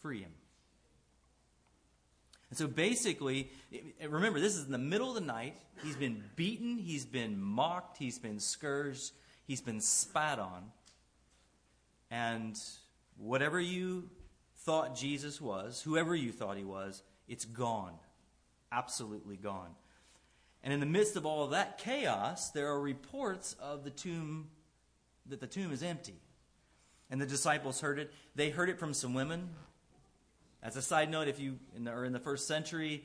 free 0.00 0.20
him. 0.20 0.30
And 2.50 2.58
so 2.58 2.66
basically, 2.66 3.50
remember, 4.06 4.38
this 4.38 4.56
is 4.56 4.66
in 4.66 4.72
the 4.72 4.78
middle 4.78 5.08
of 5.08 5.14
the 5.14 5.20
night. 5.22 5.56
He's 5.82 5.96
been 5.96 6.22
beaten, 6.36 6.78
he's 6.78 7.04
been 7.04 7.40
mocked, 7.40 7.96
he's 7.96 8.18
been 8.18 8.38
scourged, 8.38 9.12
he's 9.46 9.62
been 9.62 9.80
spat 9.80 10.38
on. 10.38 10.70
And 12.10 12.56
whatever 13.16 13.58
you 13.58 14.10
thought 14.58 14.94
Jesus 14.94 15.40
was, 15.40 15.80
whoever 15.82 16.14
you 16.14 16.30
thought 16.30 16.58
he 16.58 16.64
was, 16.64 17.02
it's 17.28 17.44
gone. 17.44 17.94
Absolutely 18.70 19.36
gone. 19.36 19.70
And 20.62 20.72
in 20.72 20.80
the 20.80 20.86
midst 20.86 21.16
of 21.16 21.26
all 21.26 21.44
of 21.44 21.50
that 21.50 21.78
chaos, 21.78 22.50
there 22.50 22.68
are 22.68 22.80
reports 22.80 23.56
of 23.60 23.84
the 23.84 23.90
tomb 23.90 24.48
that 25.28 25.40
the 25.40 25.46
tomb 25.46 25.72
is 25.72 25.82
empty. 25.82 26.20
And 27.10 27.20
the 27.20 27.26
disciples 27.26 27.80
heard 27.80 27.98
it. 27.98 28.12
They 28.34 28.50
heard 28.50 28.68
it 28.70 28.78
from 28.78 28.94
some 28.94 29.12
women. 29.12 29.50
As 30.62 30.76
a 30.76 30.82
side 30.82 31.10
note, 31.10 31.28
if 31.28 31.40
you 31.40 31.58
in 31.76 31.84
the, 31.84 31.90
are 31.90 32.04
in 32.04 32.12
the 32.12 32.20
first 32.20 32.46
century 32.46 33.04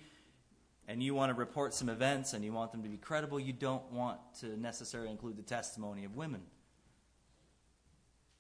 and 0.87 1.01
you 1.01 1.13
want 1.15 1.31
to 1.31 1.33
report 1.33 1.73
some 1.73 1.89
events 1.89 2.33
and 2.33 2.45
you 2.45 2.53
want 2.53 2.71
them 2.71 2.83
to 2.83 2.89
be 2.89 2.97
credible, 2.97 3.39
you 3.39 3.53
don't 3.53 3.91
want 3.91 4.19
to 4.39 4.57
necessarily 4.57 5.09
include 5.09 5.35
the 5.35 5.43
testimony 5.43 6.05
of 6.05 6.15
women. 6.15 6.41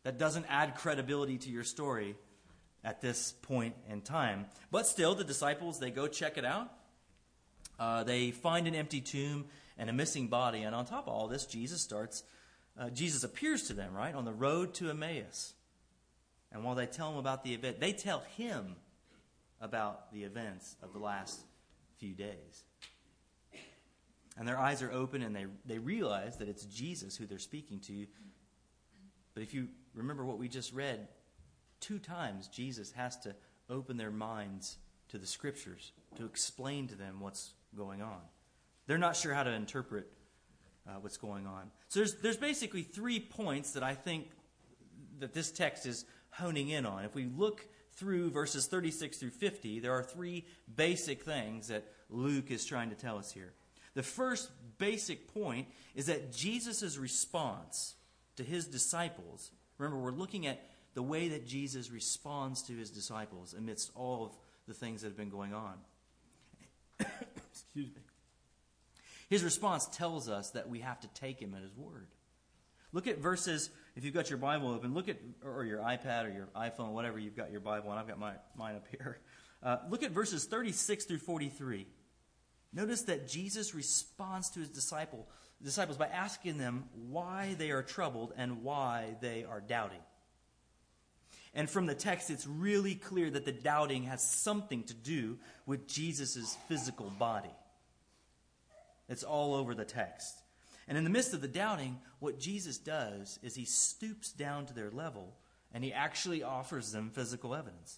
That 0.03 0.17
doesn't 0.17 0.45
add 0.47 0.75
credibility 0.75 1.37
to 1.39 1.49
your 1.49 1.63
story 1.63 2.15
at 2.87 3.01
this 3.01 3.33
point 3.41 3.75
in 3.89 3.99
time. 3.99 4.45
But 4.71 4.87
still, 4.87 5.13
the 5.13 5.25
disciples, 5.25 5.77
they 5.77 5.91
go 5.91 6.07
check 6.07 6.37
it 6.37 6.45
out. 6.45 6.71
Uh, 7.77 8.05
they 8.05 8.31
find 8.31 8.65
an 8.65 8.75
empty 8.75 9.01
tomb 9.01 9.43
and 9.77 9.89
a 9.89 9.93
missing 9.93 10.29
body. 10.29 10.61
And 10.61 10.73
on 10.73 10.85
top 10.85 11.05
of 11.05 11.13
all 11.13 11.27
this, 11.27 11.45
Jesus 11.45 11.81
starts, 11.81 12.23
uh, 12.79 12.89
Jesus 12.89 13.25
appears 13.25 13.63
to 13.63 13.73
them, 13.73 13.93
right, 13.93 14.15
on 14.15 14.23
the 14.23 14.31
road 14.31 14.73
to 14.75 14.89
Emmaus. 14.89 15.53
And 16.53 16.63
while 16.63 16.75
they 16.75 16.85
tell 16.85 17.11
him 17.11 17.17
about 17.17 17.43
the 17.43 17.53
event, 17.53 17.81
they 17.81 17.91
tell 17.91 18.21
him 18.37 18.77
about 19.59 20.13
the 20.13 20.23
events 20.23 20.77
of 20.81 20.93
the 20.93 20.99
last 20.99 21.41
few 21.97 22.13
days. 22.13 22.63
And 24.37 24.47
their 24.47 24.57
eyes 24.57 24.81
are 24.81 24.93
open 24.93 25.23
and 25.23 25.35
they, 25.35 25.47
they 25.65 25.77
realize 25.77 26.37
that 26.37 26.47
it's 26.47 26.63
Jesus 26.63 27.17
who 27.17 27.25
they're 27.25 27.37
speaking 27.37 27.81
to. 27.81 28.07
But 29.33 29.43
if 29.43 29.53
you 29.53 29.67
remember 29.93 30.23
what 30.23 30.37
we 30.37 30.47
just 30.47 30.71
read, 30.71 31.09
two 31.79 31.99
times 31.99 32.47
Jesus 32.47 32.91
has 32.93 33.17
to 33.19 33.35
open 33.69 33.97
their 33.97 34.11
minds 34.11 34.77
to 35.09 35.17
the 35.17 35.27
scriptures 35.27 35.91
to 36.15 36.25
explain 36.25 36.87
to 36.87 36.95
them 36.95 37.19
what's 37.19 37.53
going 37.75 38.01
on. 38.01 38.19
They're 38.87 38.97
not 38.97 39.15
sure 39.15 39.33
how 39.33 39.43
to 39.43 39.51
interpret 39.51 40.07
uh, 40.87 40.93
what's 41.01 41.17
going 41.17 41.45
on. 41.45 41.69
So 41.89 41.99
there's, 41.99 42.15
there's 42.15 42.37
basically 42.37 42.83
three 42.83 43.19
points 43.19 43.73
that 43.73 43.83
I 43.83 43.93
think 43.93 44.29
that 45.19 45.33
this 45.33 45.51
text 45.51 45.85
is 45.85 46.05
honing 46.31 46.69
in 46.69 46.85
on. 46.85 47.03
If 47.03 47.15
we 47.15 47.25
look 47.25 47.67
through 47.93 48.29
verses 48.31 48.67
36 48.67 49.17
through 49.17 49.31
50, 49.31 49.79
there 49.79 49.91
are 49.91 50.03
three 50.03 50.45
basic 50.75 51.23
things 51.23 51.67
that 51.67 51.85
Luke 52.09 52.51
is 52.51 52.65
trying 52.65 52.89
to 52.89 52.95
tell 52.95 53.17
us 53.17 53.31
here. 53.31 53.53
The 53.95 54.03
first 54.03 54.49
basic 54.77 55.33
point 55.33 55.67
is 55.95 56.05
that 56.05 56.31
Jesus' 56.31 56.97
response 56.97 57.95
to 58.35 58.43
his 58.43 58.67
disciples 58.67 59.51
Remember, 59.77 59.97
we're 59.97 60.11
looking 60.11 60.47
at 60.47 60.63
the 60.97 61.03
way 61.03 61.27
that 61.27 61.45
Jesus 61.45 61.91
responds 61.91 62.63
to 62.63 62.73
his 62.73 62.89
disciples 62.89 63.53
amidst 63.53 63.91
all 63.93 64.25
of 64.25 64.31
the 64.67 64.73
things 64.73 65.03
that 65.03 65.09
have 65.09 65.15
been 65.15 65.29
going 65.29 65.53
on. 65.53 65.75
Excuse 66.99 67.89
me. 67.89 68.01
His 69.29 69.43
response 69.43 69.85
tells 69.85 70.27
us 70.27 70.49
that 70.51 70.67
we 70.67 70.79
have 70.79 70.99
to 71.01 71.07
take 71.09 71.39
him 71.39 71.53
at 71.53 71.61
his 71.61 71.77
word. 71.77 72.07
Look 72.93 73.05
at 73.05 73.19
verses, 73.19 73.69
if 73.95 74.05
you've 74.05 74.15
got 74.15 74.31
your 74.31 74.39
Bible 74.39 74.69
open, 74.69 74.95
look 74.95 75.07
at, 75.07 75.17
or 75.45 75.65
your 75.65 75.81
iPad 75.81 76.25
or 76.25 76.33
your 76.33 76.47
iPhone, 76.55 76.93
whatever 76.93 77.19
you've 77.19 77.37
got 77.37 77.51
your 77.51 77.61
Bible, 77.61 77.91
and 77.91 77.99
I've 77.99 78.07
got 78.07 78.17
my, 78.17 78.31
mine 78.55 78.75
up 78.77 78.87
here. 78.89 79.19
Uh, 79.61 79.77
look 79.91 80.01
at 80.01 80.09
verses 80.09 80.45
36 80.45 81.05
through 81.05 81.19
43. 81.19 81.85
Notice 82.73 83.03
that 83.03 83.27
Jesus 83.27 83.75
responds 83.75 84.49
to 84.49 84.61
his 84.61 84.69
disciple, 84.69 85.27
disciples 85.61 85.99
by 85.99 86.07
asking 86.07 86.57
them 86.57 86.85
why 87.07 87.53
they 87.59 87.69
are 87.69 87.83
troubled 87.83 88.33
and 88.35 88.63
why 88.63 89.15
they 89.21 89.43
are 89.43 89.61
doubting. 89.61 90.01
And 91.57 91.67
from 91.67 91.87
the 91.87 91.95
text, 91.95 92.29
it's 92.29 92.45
really 92.45 92.93
clear 92.93 93.31
that 93.31 93.43
the 93.43 93.51
doubting 93.51 94.03
has 94.03 94.21
something 94.21 94.83
to 94.83 94.93
do 94.93 95.39
with 95.65 95.87
Jesus' 95.87 96.55
physical 96.67 97.09
body. 97.09 97.49
It's 99.09 99.23
all 99.23 99.55
over 99.55 99.73
the 99.73 99.83
text. 99.83 100.37
And 100.87 100.99
in 100.99 101.03
the 101.03 101.09
midst 101.09 101.33
of 101.33 101.41
the 101.41 101.47
doubting, 101.47 101.97
what 102.19 102.39
Jesus 102.39 102.77
does 102.77 103.39
is 103.41 103.55
he 103.55 103.65
stoops 103.65 104.31
down 104.31 104.67
to 104.67 104.73
their 104.75 104.91
level 104.91 105.33
and 105.73 105.83
he 105.83 105.91
actually 105.91 106.43
offers 106.43 106.91
them 106.91 107.09
physical 107.09 107.55
evidence. 107.55 107.97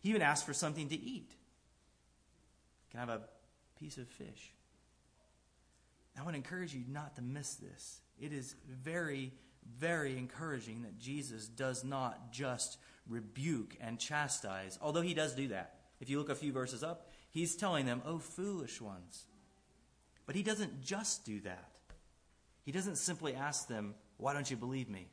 He 0.00 0.08
even 0.08 0.22
asks 0.22 0.46
for 0.46 0.54
something 0.54 0.88
to 0.88 0.98
eat. 0.98 1.30
Can 2.90 3.00
I 3.00 3.02
have 3.02 3.10
a 3.10 3.20
piece 3.78 3.98
of 3.98 4.08
fish? 4.08 4.54
I 6.18 6.22
want 6.22 6.32
to 6.32 6.38
encourage 6.38 6.72
you 6.72 6.84
not 6.88 7.16
to 7.16 7.22
miss 7.22 7.56
this. 7.56 8.00
It 8.18 8.32
is 8.32 8.54
very, 8.66 9.32
very 9.78 10.16
encouraging 10.16 10.82
that 10.82 10.98
Jesus 10.98 11.46
does 11.48 11.84
not 11.84 12.32
just 12.32 12.78
rebuke 13.08 13.76
and 13.80 13.98
chastise, 13.98 14.78
although 14.80 15.02
he 15.02 15.14
does 15.14 15.34
do 15.34 15.48
that. 15.48 15.74
If 16.00 16.08
you 16.08 16.18
look 16.18 16.30
a 16.30 16.34
few 16.34 16.52
verses 16.52 16.82
up, 16.82 17.10
he's 17.30 17.56
telling 17.56 17.86
them, 17.86 18.02
Oh, 18.04 18.18
foolish 18.18 18.80
ones. 18.80 19.24
But 20.26 20.36
he 20.36 20.42
doesn't 20.42 20.82
just 20.82 21.24
do 21.24 21.40
that. 21.40 21.68
He 22.62 22.72
doesn't 22.72 22.96
simply 22.96 23.34
ask 23.34 23.68
them, 23.68 23.94
Why 24.16 24.32
don't 24.32 24.50
you 24.50 24.56
believe 24.56 24.88
me? 24.88 25.08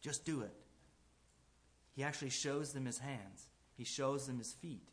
Just 0.00 0.24
do 0.24 0.42
it. 0.42 0.54
He 1.94 2.02
actually 2.02 2.30
shows 2.30 2.72
them 2.72 2.86
his 2.86 2.98
hands, 2.98 3.48
he 3.76 3.84
shows 3.84 4.26
them 4.26 4.38
his 4.38 4.52
feet. 4.52 4.88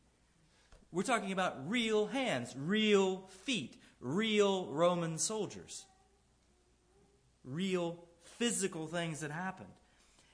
We're 0.92 1.04
talking 1.04 1.32
about 1.32 1.70
real 1.70 2.08
hands, 2.08 2.56
real 2.58 3.28
feet, 3.44 3.76
real 4.00 4.68
Roman 4.68 5.18
soldiers, 5.18 5.86
real 7.44 8.04
physical 8.38 8.88
things 8.88 9.20
that 9.20 9.32
happened. 9.32 9.70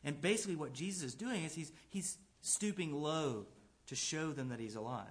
And 0.03 0.19
basically, 0.19 0.55
what 0.55 0.73
Jesus 0.73 1.03
is 1.03 1.13
doing 1.13 1.43
is 1.43 1.55
he's, 1.55 1.71
he's 1.89 2.17
stooping 2.41 2.93
low 2.93 3.45
to 3.87 3.95
show 3.95 4.31
them 4.31 4.49
that 4.49 4.59
he's 4.59 4.75
alive. 4.75 5.07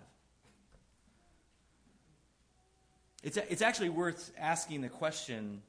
It's, 3.22 3.36
it's 3.36 3.62
actually 3.62 3.88
worth 3.88 4.32
asking 4.38 4.80
the 4.82 4.88
question 4.88 5.62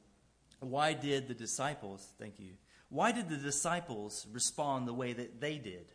why 0.59 0.93
did 0.93 1.27
the 1.27 1.33
disciples, 1.33 2.07
thank 2.19 2.39
you, 2.39 2.51
why 2.89 3.11
did 3.11 3.29
the 3.29 3.37
disciples 3.37 4.25
respond 4.31 4.87
the 4.87 4.93
way 4.93 5.13
that 5.13 5.41
they 5.41 5.57
did? 5.57 5.85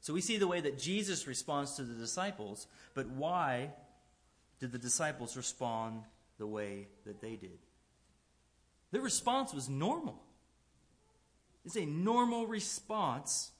So 0.00 0.12
we 0.12 0.20
see 0.20 0.36
the 0.36 0.48
way 0.48 0.60
that 0.60 0.78
Jesus 0.78 1.26
responds 1.26 1.76
to 1.76 1.84
the 1.84 1.94
disciples, 1.94 2.66
but 2.94 3.08
why 3.08 3.70
did 4.58 4.72
the 4.72 4.78
disciples 4.78 5.36
respond 5.36 6.02
the 6.38 6.46
way 6.46 6.88
that 7.04 7.20
they 7.20 7.36
did? 7.36 7.58
Their 8.90 9.02
response 9.02 9.54
was 9.54 9.68
normal. 9.68 10.22
It's 11.64 11.76
a 11.76 11.86
normal 11.86 12.46
response 12.46 13.50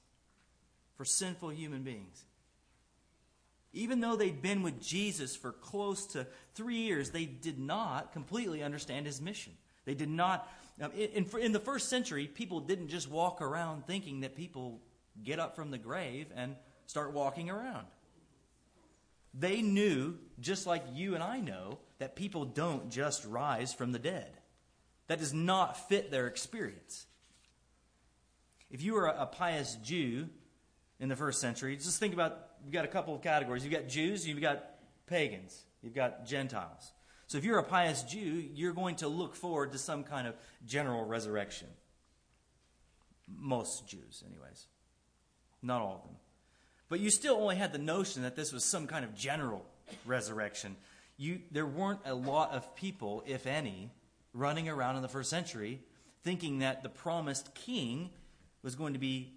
for 0.97 1.05
sinful 1.05 1.51
human 1.51 1.83
beings. 1.83 2.25
Even 3.73 4.01
though 4.01 4.17
they'd 4.17 4.43
been 4.43 4.63
with 4.63 4.81
Jesus 4.83 5.35
for 5.35 5.53
close 5.53 6.07
to 6.09 6.27
three 6.55 6.77
years, 6.77 7.11
they 7.11 7.25
did 7.25 7.59
not 7.59 8.13
completely 8.13 8.63
understand 8.63 9.07
his 9.07 9.21
mission. 9.21 9.55
They 9.85 9.95
did 9.95 10.11
not. 10.11 10.49
Um, 10.81 10.93
in, 10.93 11.27
in 11.41 11.53
the 11.53 11.61
first 11.61 11.89
century, 11.89 12.27
people 12.27 12.61
didn't 12.61 12.89
just 12.89 13.11
walk 13.11 13.41
around 13.41 13.87
thinking 13.87 14.21
that 14.21 14.37
people 14.37 14.81
get 15.23 15.39
up 15.39 15.57
from 15.57 15.71
the 15.71 15.79
grave 15.79 16.27
and 16.37 16.57
start 16.87 17.13
walking 17.13 17.51
around. 17.51 17.87
They 19.35 19.63
knew, 19.63 20.19
just 20.41 20.67
like 20.67 20.85
you 20.93 21.15
and 21.15 21.23
I 21.23 21.41
know, 21.41 21.79
that 21.99 22.17
people 22.17 22.45
don't 22.45 22.91
just 22.91 23.25
rise 23.25 23.73
from 23.73 23.93
the 23.93 23.99
dead. 23.99 24.37
That 25.07 25.19
does 25.19 25.33
not 25.33 25.89
fit 25.89 26.11
their 26.11 26.27
experience. 26.27 27.07
If 28.73 28.83
you 28.83 28.95
were 28.95 29.07
a 29.07 29.27
pious 29.27 29.77
Jew 29.85 30.29
in 30.99 31.11
the 31.11 31.15
first 31.15 31.41
century, 31.43 31.77
just 31.77 32.01
think 32.01 32.15
about 32.15 32.39
you've 32.65 32.73
got 32.73 32.87
a 32.87 32.89
couple 32.89 33.15
of 33.15 33.21
categories. 33.21 33.63
You've 33.63 33.73
got 33.73 33.87
Jews, 33.87 34.27
you've 34.27 34.41
got 34.41 34.65
pagans, 35.07 35.63
you've 35.83 35.95
got 35.95 36.25
Gentiles. 36.27 36.93
So 37.27 37.37
if 37.37 37.45
you're 37.45 37.59
a 37.59 37.65
pious 37.65 38.03
Jew, 38.03 38.45
you're 38.55 38.73
going 38.73 38.97
to 38.97 39.09
look 39.09 39.37
forward 39.37 39.73
to 39.73 39.79
some 39.79 40.05
kind 40.05 40.27
of 40.27 40.35
general 40.67 41.05
resurrection. 41.05 41.69
Most 43.29 43.87
Jews, 43.87 44.25
anyways. 44.27 44.67
Not 45.63 45.83
all 45.83 45.97
of 45.97 46.03
them. 46.05 46.17
But 46.89 47.01
you 47.01 47.11
still 47.11 47.37
only 47.37 47.57
had 47.57 47.73
the 47.73 47.79
notion 47.79 48.23
that 48.23 48.37
this 48.37 48.53
was 48.53 48.65
some 48.65 48.87
kind 48.87 49.05
of 49.05 49.15
general 49.15 49.67
resurrection. 50.07 50.77
You, 51.19 51.41
there 51.51 51.67
weren't 51.67 52.01
a 52.07 52.15
lot 52.15 52.53
of 52.53 52.75
people, 52.75 53.23
if 53.27 53.47
any, 53.47 53.91
running 54.33 54.69
around 54.71 54.97
in 54.97 55.03
the 55.03 55.09
first 55.09 55.29
century 55.29 55.81
thinking 56.23 56.61
that 56.61 56.83
the 56.83 56.89
promised 56.89 57.55
king 57.55 58.11
was 58.63 58.75
going 58.75 58.93
to 58.93 58.99
be 58.99 59.33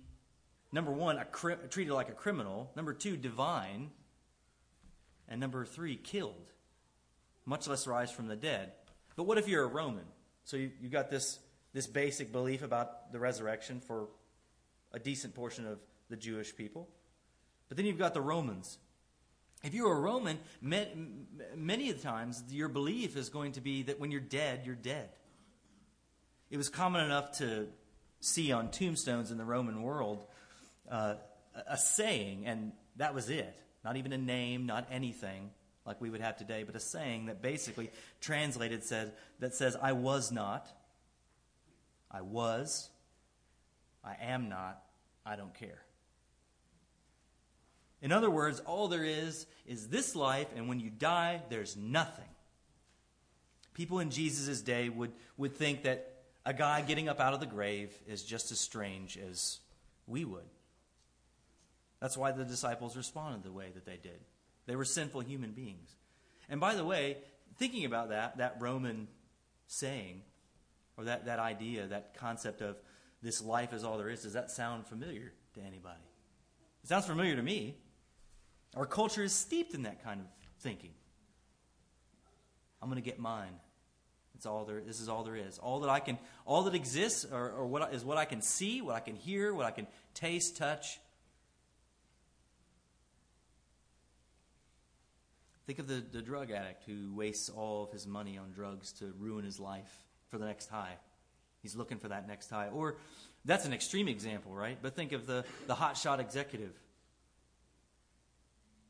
number 0.72 0.92
one, 0.92 1.20
cri- 1.32 1.56
treated 1.70 1.94
like 1.94 2.10
a 2.10 2.14
criminal, 2.14 2.72
number 2.76 2.94
two, 2.94 3.18
divine, 3.18 3.92
and 5.28 5.40
number 5.40 5.66
three, 5.66 5.96
killed, 5.96 6.52
much 7.46 7.68
less 7.68 7.88
rise 7.88 8.12
from 8.12 8.28
the 8.28 8.36
dead. 8.36 8.72
But 9.16 9.24
what 9.24 9.38
if 9.38 9.48
you're 9.48 9.64
a 9.64 9.68
Roman? 9.68 10.06
So 10.44 10.58
you, 10.58 10.72
you 10.82 10.90
got 10.90 11.10
this, 11.10 11.40
this 11.74 11.88
basic 11.88 12.32
belief 12.32 12.62
about 12.62 13.12
the 13.12 13.20
resurrection 13.20 13.80
for 13.80 14.08
a 14.94 15.00
decent 15.00 15.34
portion 15.34 15.66
of 15.66 15.80
the 16.10 16.16
Jewish 16.16 16.56
people. 16.56 16.88
But 17.68 17.78
then 17.78 17.86
you've 17.86 17.98
got 17.98 18.14
the 18.14 18.22
Romans. 18.22 18.78
If 19.64 19.74
you're 19.74 19.92
a 19.92 20.00
Roman, 20.00 20.38
many 20.62 21.90
of 21.90 21.98
the 21.98 22.04
times 22.04 22.44
your 22.52 22.70
belief 22.70 23.18
is 23.18 23.30
going 23.30 23.54
to 23.54 23.62
be 23.62 23.84
that 23.84 24.00
when 24.00 24.12
you're 24.12 24.22
dead, 24.22 24.62
you're 24.66 24.76
dead. 24.76 25.10
It 26.52 26.58
was 26.58 26.70
common 26.70 27.04
enough 27.04 27.40
to 27.40 27.68
see 28.26 28.52
on 28.52 28.70
tombstones 28.70 29.32
in 29.32 29.38
the 29.38 29.46
Roman 29.46 29.82
world 29.82 30.26
uh, 30.90 31.16
a 31.68 31.78
saying, 31.78 32.46
and 32.46 32.72
that 32.98 33.14
was 33.14 33.30
it. 33.30 33.56
Not 33.84 33.98
even 33.98 34.14
a 34.14 34.18
name, 34.18 34.66
not 34.66 34.88
anything 34.92 35.52
like 35.86 36.02
we 36.02 36.10
would 36.10 36.22
have 36.22 36.38
today, 36.38 36.64
but 36.64 36.76
a 36.76 36.80
saying 36.80 37.28
that 37.28 37.42
basically 37.42 37.92
translated 38.20 38.84
said 38.84 39.14
that 39.40 39.54
says, 39.54 39.78
"I 39.80 39.92
was 39.92 40.32
not, 40.32 40.68
I 42.10 42.22
was, 42.22 42.90
I 44.04 44.16
am 44.22 44.50
not, 44.50 44.82
I 45.26 45.36
don't 45.36 45.54
care." 45.54 45.82
In 48.02 48.12
other 48.12 48.30
words, 48.30 48.60
all 48.62 48.88
there 48.88 49.04
is 49.04 49.46
is 49.68 49.88
this 49.88 50.16
life, 50.16 50.48
and 50.56 50.68
when 50.68 50.80
you 50.80 50.90
die, 50.90 51.42
there's 51.50 51.78
nothing. 51.78 52.26
People 53.76 54.00
in 54.00 54.10
Jesus' 54.10 54.62
day 54.62 54.90
would, 54.90 55.12
would 55.38 55.56
think 55.56 55.84
that 55.84 56.15
a 56.46 56.54
guy 56.54 56.82
getting 56.82 57.10
up 57.10 57.20
out 57.20 57.34
of 57.34 57.40
the 57.40 57.46
grave 57.46 57.92
is 58.08 58.24
just 58.24 58.52
as 58.52 58.60
strange 58.60 59.18
as 59.18 59.60
we 60.08 60.24
would. 60.26 60.46
That's 62.00 62.18
why 62.18 62.32
the 62.32 62.46
disciples 62.46 62.96
responded 62.96 63.44
the 63.44 63.52
way 63.52 63.72
that 63.74 63.86
they 63.86 63.98
did. 63.98 64.20
They 64.68 64.76
were 64.76 64.86
sinful 64.86 65.22
human 65.22 65.52
beings. 65.52 65.90
And 66.50 66.60
by 66.60 66.76
the 66.76 66.86
way, 66.86 67.18
thinking 67.58 67.86
about 67.86 68.10
that, 68.10 68.38
that 68.38 68.58
Roman 68.60 69.08
saying, 69.68 70.22
or 70.98 71.06
that, 71.06 71.26
that 71.26 71.40
idea, 71.40 71.88
that 71.88 72.16
concept 72.16 72.62
of 72.62 72.78
this 73.22 73.42
life 73.42 73.74
is 73.74 73.84
all 73.84 73.98
there 73.98 74.10
is, 74.10 74.22
does 74.22 74.34
that 74.34 74.52
sound 74.52 74.86
familiar 74.86 75.34
to 75.56 75.62
anybody? 75.62 76.04
It 76.84 76.90
sounds 76.90 77.06
familiar 77.06 77.36
to 77.36 77.42
me. 77.42 77.78
Our 78.76 78.86
culture 78.86 79.24
is 79.24 79.34
steeped 79.34 79.74
in 79.74 79.84
that 79.84 80.04
kind 80.04 80.20
of 80.20 80.28
thinking. 80.60 80.92
I'm 82.82 82.90
going 82.90 83.02
to 83.02 83.10
get 83.10 83.18
mine. 83.18 83.54
It's 84.46 84.52
all 84.52 84.64
there. 84.64 84.80
This 84.80 85.00
is 85.00 85.10
all 85.10 85.24
there 85.24 85.36
is. 85.36 85.58
All 85.58 85.80
that 85.80 85.90
I 85.90 86.00
can, 86.00 86.20
all 86.46 86.62
that 86.64 86.76
exists, 86.76 87.26
or, 87.26 87.50
or 87.50 87.66
what 87.66 87.92
is 87.92 88.06
what 88.06 88.20
I 88.20 88.26
can 88.26 88.44
see, 88.44 88.80
what 88.80 88.96
I 88.96 89.00
can 89.00 89.16
hear, 89.16 89.52
what 89.56 89.66
I 89.66 89.72
can 89.72 89.88
taste, 90.14 90.58
touch. 90.58 91.00
Think 95.66 95.80
of 95.80 95.88
the, 95.88 96.04
the 96.12 96.22
drug 96.22 96.52
addict 96.52 96.84
who 96.86 97.12
wastes 97.16 97.50
all 97.50 97.86
of 97.86 97.92
his 97.92 98.06
money 98.06 98.38
on 98.38 98.52
drugs 98.52 98.92
to 99.00 99.12
ruin 99.18 99.44
his 99.44 99.60
life 99.60 99.92
for 100.30 100.38
the 100.38 100.46
next 100.46 100.70
high. 100.70 100.94
He's 101.64 101.76
looking 101.76 101.98
for 101.98 102.10
that 102.10 102.28
next 102.28 102.52
high. 102.52 102.68
Or 102.68 102.98
that's 103.46 103.66
an 103.66 103.74
extreme 103.74 104.08
example, 104.08 104.54
right? 104.54 104.78
But 104.80 104.96
think 104.96 105.12
of 105.12 105.26
the, 105.26 105.44
the 105.66 105.74
hotshot 105.74 106.20
executive 106.20 106.74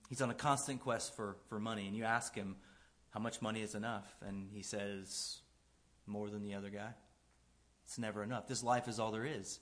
He's 0.09 0.21
on 0.21 0.29
a 0.29 0.35
constant 0.35 0.81
quest 0.81 1.15
for, 1.15 1.37
for 1.49 1.59
money, 1.59 1.87
and 1.87 1.95
you 1.95 2.03
ask 2.03 2.35
him 2.35 2.57
how 3.09 3.19
much 3.19 3.41
money 3.41 3.61
is 3.61 3.73
enough, 3.75 4.05
and 4.21 4.49
he 4.53 4.61
says, 4.61 5.39
more 6.07 6.29
than 6.29 6.43
the 6.43 6.55
other 6.55 6.69
guy. 6.69 6.91
It's 7.85 7.97
never 7.97 8.23
enough. 8.23 8.47
This 8.47 8.63
life 8.63 8.87
is 8.87 8.99
all 8.99 9.11
there 9.11 9.25
is. 9.25 9.59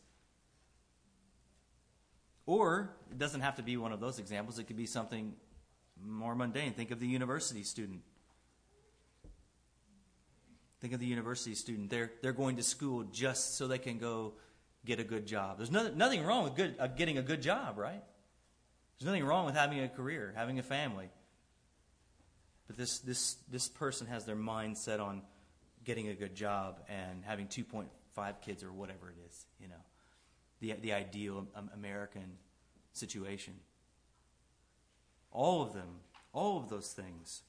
Or 2.46 2.90
it 3.12 3.18
doesn't 3.18 3.42
have 3.42 3.56
to 3.56 3.64
be 3.64 3.78
one 3.78 3.94
of 3.94 4.00
those 4.00 4.20
examples, 4.20 4.60
it 4.60 4.66
could 4.66 4.78
be 4.78 4.86
something 4.86 5.34
more 6.02 6.36
mundane. 6.36 6.74
Think 6.74 6.92
of 6.92 7.00
the 7.00 7.08
university 7.08 7.64
student. 7.64 8.02
Think 10.82 10.94
of 10.94 11.00
the 11.00 11.06
university 11.06 11.56
student. 11.56 11.90
They're, 11.90 12.12
they're 12.22 12.34
going 12.34 12.58
to 12.58 12.64
school 12.64 13.04
just 13.04 13.58
so 13.58 13.68
they 13.68 13.78
can 13.78 14.00
go 14.00 14.34
get 14.86 15.00
a 15.00 15.04
good 15.04 15.26
job. 15.26 15.58
There's 15.58 15.72
no, 15.72 15.90
nothing 15.90 16.26
wrong 16.26 16.44
with 16.44 16.56
good, 16.56 16.76
uh, 16.78 16.88
getting 16.88 17.18
a 17.18 17.22
good 17.22 17.42
job, 17.42 17.78
right? 17.78 18.04
There's 19.00 19.06
nothing 19.06 19.24
wrong 19.24 19.46
with 19.46 19.56
having 19.56 19.80
a 19.80 19.88
career, 19.88 20.34
having 20.36 20.60
a 20.60 20.64
family. 20.64 21.10
But 22.68 22.78
this, 22.78 23.00
this, 23.00 23.38
this 23.50 23.70
person 23.70 24.08
has 24.08 24.26
their 24.26 24.36
mind 24.36 24.78
set 24.78 25.00
on 25.00 25.22
getting 25.84 26.10
a 26.10 26.14
good 26.14 26.36
job 26.36 26.80
and 26.88 27.24
having 27.26 27.48
2.5 27.48 28.42
kids 28.42 28.64
or 28.64 28.72
whatever 28.72 29.10
it 29.10 29.18
is, 29.28 29.46
you 29.60 29.68
know, 29.68 29.76
the, 30.60 30.74
the 30.82 30.94
ideal 30.94 31.48
American 31.74 32.38
situation. 32.94 33.54
All 35.32 35.62
of 35.62 35.74
them, 35.74 36.00
all 36.32 36.58
of 36.58 36.70
those 36.70 36.94
things 36.94 37.42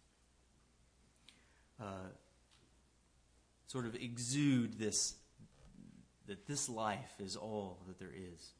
uh, 1.81 2.09
sort 3.66 3.87
of 3.87 3.94
exude 3.94 4.79
this 4.79 5.16
that 6.27 6.47
this 6.47 6.68
life 6.70 7.12
is 7.18 7.37
all 7.37 7.79
that 7.87 7.99
there 7.99 8.12
is. 8.14 8.53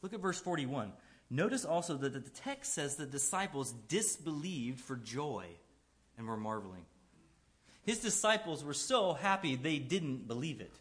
Look 0.00 0.14
at 0.14 0.20
verse 0.20 0.40
41. 0.40 0.92
Notice 1.28 1.64
also 1.64 1.96
that 1.96 2.12
the 2.12 2.30
text 2.30 2.72
says 2.72 2.96
the 2.96 3.06
disciples 3.06 3.72
disbelieved 3.88 4.80
for 4.80 4.96
joy 4.96 5.46
and 6.16 6.26
were 6.26 6.36
marveling. 6.36 6.86
His 7.86 8.00
disciples 8.00 8.64
were 8.64 8.74
so 8.74 9.12
happy 9.12 9.54
they 9.54 9.78
didn't 9.78 10.26
believe 10.26 10.60
it. 10.60 10.74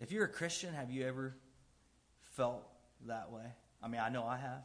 If 0.00 0.12
you're 0.12 0.24
a 0.24 0.28
Christian, 0.28 0.72
have 0.72 0.88
you 0.88 1.04
ever 1.04 1.34
felt 2.36 2.64
that 3.06 3.32
way? 3.32 3.42
I 3.82 3.88
mean, 3.88 4.00
I 4.00 4.08
know 4.08 4.24
I 4.24 4.36
have. 4.36 4.62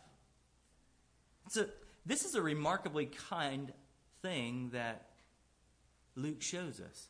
So, 1.50 1.65
this 2.06 2.26
is 2.26 2.36
a 2.36 2.41
remarkably 2.41 3.08
kind 3.30 3.74
thing 4.22 4.70
that 4.74 5.08
Luke 6.15 6.44
shows 6.44 6.80
us, 6.80 7.08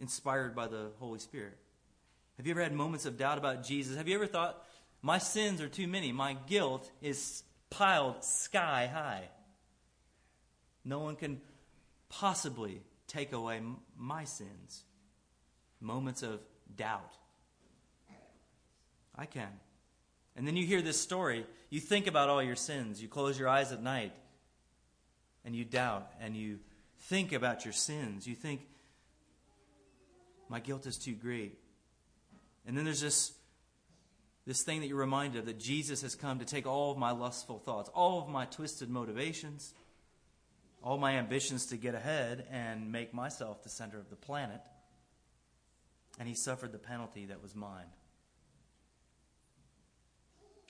inspired 0.00 0.56
by 0.56 0.66
the 0.66 0.92
Holy 0.98 1.18
Spirit. 1.18 1.58
Have 2.38 2.46
you 2.46 2.52
ever 2.52 2.62
had 2.62 2.72
moments 2.72 3.04
of 3.04 3.18
doubt 3.18 3.36
about 3.36 3.64
Jesus? 3.64 3.96
Have 3.98 4.08
you 4.08 4.14
ever 4.14 4.26
thought, 4.26 4.64
my 5.02 5.18
sins 5.18 5.60
are 5.60 5.68
too 5.68 5.88
many, 5.88 6.10
my 6.10 6.38
guilt 6.46 6.90
is 7.02 7.42
piled 7.68 8.24
sky 8.24 8.90
high? 8.90 9.28
No 10.86 11.00
one 11.00 11.16
can 11.16 11.40
possibly 12.08 12.80
take 13.08 13.32
away 13.32 13.60
my 13.98 14.24
sins. 14.24 14.84
Moments 15.80 16.22
of 16.22 16.40
doubt. 16.74 17.12
I 19.14 19.26
can. 19.26 19.48
And 20.36 20.46
then 20.46 20.56
you 20.56 20.64
hear 20.64 20.82
this 20.82 21.00
story, 21.00 21.44
you 21.70 21.80
think 21.80 22.06
about 22.06 22.28
all 22.28 22.42
your 22.42 22.56
sins, 22.56 23.02
you 23.02 23.08
close 23.08 23.38
your 23.38 23.48
eyes 23.48 23.72
at 23.72 23.82
night, 23.82 24.12
and 25.44 25.56
you 25.56 25.64
doubt, 25.64 26.08
and 26.20 26.36
you 26.36 26.60
think 27.00 27.32
about 27.32 27.64
your 27.64 27.72
sins. 27.72 28.26
You 28.26 28.34
think, 28.34 28.60
my 30.48 30.60
guilt 30.60 30.86
is 30.86 30.98
too 30.98 31.14
great. 31.14 31.58
And 32.66 32.76
then 32.76 32.84
there's 32.84 33.00
this, 33.00 33.32
this 34.46 34.62
thing 34.62 34.80
that 34.80 34.86
you're 34.86 34.98
reminded 34.98 35.40
of 35.40 35.46
that 35.46 35.58
Jesus 35.58 36.02
has 36.02 36.14
come 36.14 36.38
to 36.38 36.44
take 36.44 36.66
all 36.66 36.92
of 36.92 36.98
my 36.98 37.10
lustful 37.10 37.58
thoughts, 37.58 37.88
all 37.94 38.22
of 38.22 38.28
my 38.28 38.44
twisted 38.44 38.90
motivations, 38.90 39.72
all 40.86 40.98
my 40.98 41.14
ambitions 41.14 41.66
to 41.66 41.76
get 41.76 41.96
ahead 41.96 42.46
and 42.48 42.92
make 42.92 43.12
myself 43.12 43.64
the 43.64 43.68
center 43.68 43.98
of 43.98 44.08
the 44.08 44.14
planet. 44.14 44.60
And 46.20 46.28
he 46.28 46.34
suffered 46.34 46.70
the 46.70 46.78
penalty 46.78 47.26
that 47.26 47.42
was 47.42 47.56
mine. 47.56 47.88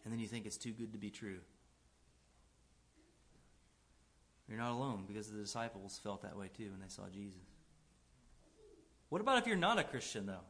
And 0.05 0.13
then 0.13 0.19
you 0.19 0.27
think 0.27 0.47
it's 0.47 0.57
too 0.57 0.71
good 0.71 0.93
to 0.93 0.99
be 0.99 1.11
true. 1.11 1.41
You're 4.49 4.57
not 4.57 4.73
alone 4.73 5.05
because 5.07 5.29
the 5.31 5.39
disciples 5.39 6.01
felt 6.03 6.23
that 6.23 6.35
way 6.35 6.49
too 6.57 6.71
when 6.71 6.81
they 6.81 6.89
saw 6.89 7.03
Jesus. 7.13 7.43
What 9.11 9.21
about 9.21 9.37
if 9.37 9.47
you're 9.47 9.57
not 9.57 9.79
a 9.79 9.85
Christian, 9.85 10.25
though? 10.25 10.47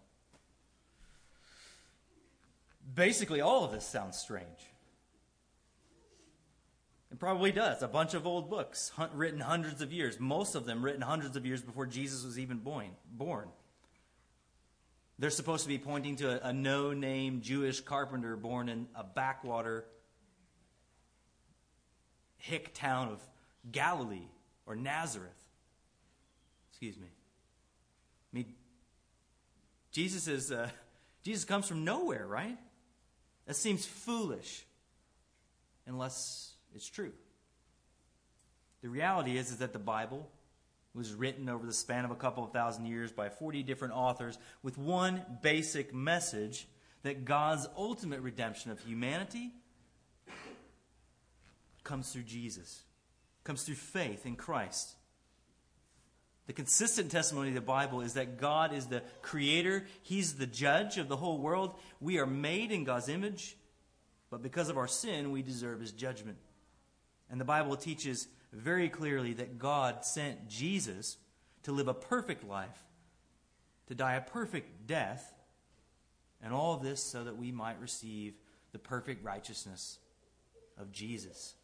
Basically, 2.94 3.40
all 3.40 3.64
of 3.64 3.72
this 3.72 3.84
sounds 3.84 4.16
strange. 4.16 4.46
It 7.16 7.20
probably 7.20 7.50
does. 7.50 7.82
A 7.82 7.88
bunch 7.88 8.12
of 8.12 8.26
old 8.26 8.50
books 8.50 8.92
written 9.14 9.40
hundreds 9.40 9.80
of 9.80 9.90
years, 9.90 10.20
most 10.20 10.54
of 10.54 10.66
them 10.66 10.84
written 10.84 11.00
hundreds 11.00 11.34
of 11.34 11.46
years 11.46 11.62
before 11.62 11.86
Jesus 11.86 12.22
was 12.22 12.38
even 12.38 12.58
born. 12.58 13.48
They're 15.18 15.30
supposed 15.30 15.62
to 15.62 15.68
be 15.70 15.78
pointing 15.78 16.16
to 16.16 16.44
a, 16.44 16.50
a 16.50 16.52
no 16.52 16.92
name 16.92 17.40
Jewish 17.40 17.80
carpenter 17.80 18.36
born 18.36 18.68
in 18.68 18.86
a 18.94 19.02
backwater 19.02 19.86
hick 22.36 22.74
town 22.74 23.08
of 23.08 23.26
Galilee 23.72 24.28
or 24.66 24.76
Nazareth. 24.76 25.42
Excuse 26.68 26.98
me. 26.98 27.06
I 27.06 28.36
mean, 28.36 28.54
Jesus 29.90 30.28
is 30.28 30.52
uh, 30.52 30.68
Jesus 31.22 31.46
comes 31.46 31.66
from 31.66 31.82
nowhere, 31.82 32.26
right? 32.26 32.58
That 33.46 33.56
seems 33.56 33.86
foolish 33.86 34.66
unless 35.86 36.52
it's 36.76 36.88
true. 36.88 37.12
The 38.82 38.88
reality 38.88 39.36
is, 39.36 39.50
is 39.50 39.58
that 39.58 39.72
the 39.72 39.78
Bible 39.78 40.30
was 40.94 41.12
written 41.12 41.48
over 41.48 41.66
the 41.66 41.72
span 41.72 42.04
of 42.04 42.10
a 42.10 42.16
couple 42.16 42.44
of 42.44 42.52
thousand 42.52 42.86
years 42.86 43.12
by 43.12 43.28
40 43.28 43.62
different 43.62 43.94
authors 43.94 44.38
with 44.62 44.78
one 44.78 45.22
basic 45.42 45.92
message 45.92 46.68
that 47.02 47.24
God's 47.24 47.66
ultimate 47.76 48.20
redemption 48.20 48.70
of 48.70 48.80
humanity 48.80 49.52
comes 51.84 52.12
through 52.12 52.22
Jesus, 52.22 52.82
comes 53.44 53.62
through 53.62 53.74
faith 53.74 54.26
in 54.26 54.36
Christ. 54.36 54.94
The 56.46 56.52
consistent 56.52 57.10
testimony 57.10 57.48
of 57.48 57.54
the 57.54 57.60
Bible 57.60 58.00
is 58.00 58.14
that 58.14 58.38
God 58.38 58.72
is 58.72 58.86
the 58.86 59.02
creator, 59.20 59.86
He's 60.02 60.34
the 60.34 60.46
judge 60.46 60.96
of 60.96 61.08
the 61.08 61.16
whole 61.16 61.38
world. 61.38 61.74
We 62.00 62.18
are 62.18 62.26
made 62.26 62.70
in 62.70 62.84
God's 62.84 63.08
image, 63.08 63.56
but 64.30 64.42
because 64.42 64.68
of 64.68 64.78
our 64.78 64.88
sin, 64.88 65.32
we 65.32 65.42
deserve 65.42 65.80
His 65.80 65.92
judgment. 65.92 66.38
And 67.30 67.40
the 67.40 67.44
Bible 67.44 67.76
teaches 67.76 68.28
very 68.52 68.88
clearly 68.88 69.32
that 69.34 69.58
God 69.58 70.04
sent 70.04 70.48
Jesus 70.48 71.16
to 71.64 71.72
live 71.72 71.88
a 71.88 71.94
perfect 71.94 72.46
life, 72.46 72.84
to 73.88 73.94
die 73.94 74.14
a 74.14 74.20
perfect 74.20 74.86
death, 74.86 75.32
and 76.42 76.52
all 76.52 76.74
of 76.74 76.82
this 76.82 77.02
so 77.02 77.24
that 77.24 77.36
we 77.36 77.50
might 77.50 77.80
receive 77.80 78.34
the 78.72 78.78
perfect 78.78 79.24
righteousness 79.24 79.98
of 80.78 80.92
Jesus. 80.92 81.54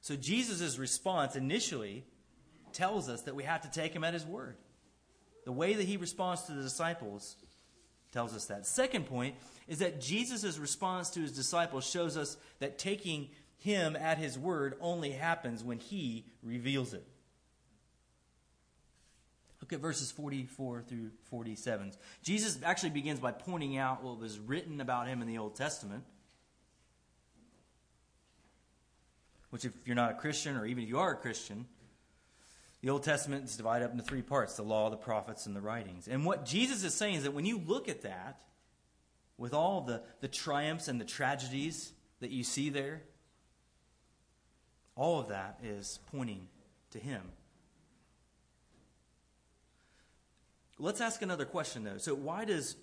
So 0.00 0.16
Jesus' 0.16 0.78
response 0.78 1.36
initially 1.36 2.04
tells 2.72 3.08
us 3.08 3.22
that 3.22 3.34
we 3.34 3.44
have 3.44 3.62
to 3.62 3.70
take 3.70 3.92
him 3.92 4.04
at 4.04 4.14
his 4.14 4.24
word. 4.24 4.56
The 5.44 5.52
way 5.52 5.74
that 5.74 5.86
he 5.86 5.96
responds 5.96 6.42
to 6.42 6.52
the 6.52 6.62
disciples 6.62 7.36
tells 8.12 8.34
us 8.34 8.46
that. 8.46 8.66
Second 8.66 9.06
point 9.06 9.34
is 9.66 9.78
that 9.80 10.00
Jesus' 10.00 10.58
response 10.58 11.10
to 11.10 11.20
his 11.20 11.32
disciples 11.32 11.88
shows 11.88 12.16
us 12.16 12.36
that 12.58 12.78
taking 12.78 13.28
him 13.58 13.96
at 13.96 14.18
his 14.18 14.38
word 14.38 14.76
only 14.80 15.10
happens 15.10 15.62
when 15.62 15.78
he 15.78 16.24
reveals 16.42 16.94
it. 16.94 17.06
Look 19.60 19.72
at 19.72 19.80
verses 19.80 20.10
44 20.12 20.82
through 20.82 21.10
47. 21.30 21.92
Jesus 22.22 22.58
actually 22.62 22.90
begins 22.90 23.20
by 23.20 23.32
pointing 23.32 23.76
out 23.76 24.02
what 24.02 24.18
was 24.18 24.38
written 24.38 24.80
about 24.80 25.08
him 25.08 25.20
in 25.20 25.28
the 25.28 25.38
Old 25.38 25.56
Testament. 25.56 26.04
Which, 29.50 29.64
if 29.64 29.72
you're 29.84 29.96
not 29.96 30.12
a 30.12 30.14
Christian, 30.14 30.56
or 30.56 30.64
even 30.64 30.84
if 30.84 30.88
you 30.88 30.98
are 30.98 31.12
a 31.12 31.16
Christian, 31.16 31.66
the 32.80 32.90
Old 32.90 33.02
Testament 33.02 33.44
is 33.44 33.56
divided 33.56 33.86
up 33.86 33.92
into 33.92 34.04
three 34.04 34.22
parts 34.22 34.54
the 34.54 34.62
law, 34.62 34.90
the 34.90 34.96
prophets, 34.96 35.46
and 35.46 35.56
the 35.56 35.60
writings. 35.60 36.06
And 36.06 36.24
what 36.24 36.44
Jesus 36.44 36.84
is 36.84 36.94
saying 36.94 37.16
is 37.16 37.22
that 37.24 37.32
when 37.34 37.44
you 37.44 37.58
look 37.58 37.88
at 37.88 38.02
that, 38.02 38.40
with 39.36 39.54
all 39.54 39.80
the, 39.80 40.02
the 40.20 40.28
triumphs 40.28 40.88
and 40.88 41.00
the 41.00 41.04
tragedies 41.04 41.92
that 42.20 42.30
you 42.30 42.44
see 42.44 42.70
there, 42.70 43.02
all 44.98 45.20
of 45.20 45.28
that 45.28 45.60
is 45.62 46.00
pointing 46.10 46.48
to 46.90 46.98
Him. 46.98 47.22
Let's 50.78 51.00
ask 51.00 51.22
another 51.22 51.44
question, 51.44 51.84
though. 51.84 51.98
So, 51.98 52.14
why 52.14 52.44
does. 52.44 52.76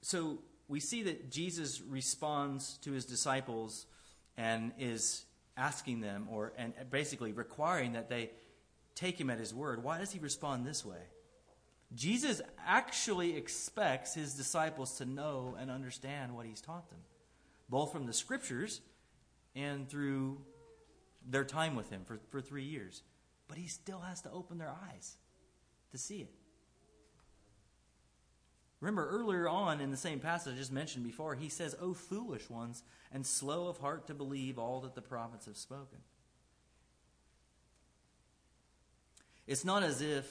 So, 0.00 0.38
we 0.68 0.80
see 0.80 1.02
that 1.02 1.30
Jesus 1.30 1.82
responds 1.82 2.78
to 2.78 2.92
his 2.92 3.04
disciples 3.04 3.86
and 4.36 4.72
is 4.78 5.24
asking 5.56 6.00
them, 6.00 6.26
or 6.30 6.52
and 6.56 6.72
basically 6.90 7.32
requiring 7.32 7.92
that 7.92 8.08
they 8.08 8.30
take 8.94 9.20
him 9.20 9.30
at 9.30 9.38
his 9.38 9.52
word, 9.52 9.82
why 9.82 9.98
does 9.98 10.12
he 10.12 10.18
respond 10.18 10.66
this 10.66 10.84
way? 10.84 11.02
Jesus 11.94 12.40
actually 12.66 13.36
expects 13.36 14.14
his 14.14 14.34
disciples 14.34 14.98
to 14.98 15.04
know 15.04 15.56
and 15.60 15.70
understand 15.70 16.34
what 16.34 16.46
he's 16.46 16.60
taught 16.60 16.88
them, 16.88 16.98
both 17.68 17.92
from 17.92 18.06
the 18.06 18.12
scriptures 18.12 18.80
and 19.54 19.88
through 19.88 20.38
their 21.28 21.44
time 21.44 21.74
with 21.76 21.90
him 21.90 22.02
for, 22.04 22.18
for 22.30 22.40
three 22.40 22.64
years. 22.64 23.02
But 23.48 23.58
he 23.58 23.68
still 23.68 24.00
has 24.00 24.22
to 24.22 24.30
open 24.30 24.58
their 24.58 24.72
eyes 24.90 25.16
to 25.92 25.98
see 25.98 26.20
it. 26.20 26.34
Remember, 28.80 29.08
earlier 29.08 29.48
on 29.48 29.80
in 29.80 29.90
the 29.90 29.96
same 29.96 30.20
passage 30.20 30.54
I 30.54 30.56
just 30.58 30.72
mentioned 30.72 31.04
before, 31.04 31.34
he 31.34 31.48
says, 31.48 31.74
O 31.80 31.94
foolish 31.94 32.50
ones, 32.50 32.82
and 33.12 33.24
slow 33.24 33.68
of 33.68 33.78
heart 33.78 34.08
to 34.08 34.14
believe 34.14 34.58
all 34.58 34.80
that 34.80 34.94
the 34.94 35.00
prophets 35.00 35.46
have 35.46 35.56
spoken. 35.56 35.98
It's 39.46 39.64
not 39.64 39.82
as 39.82 40.02
if 40.02 40.26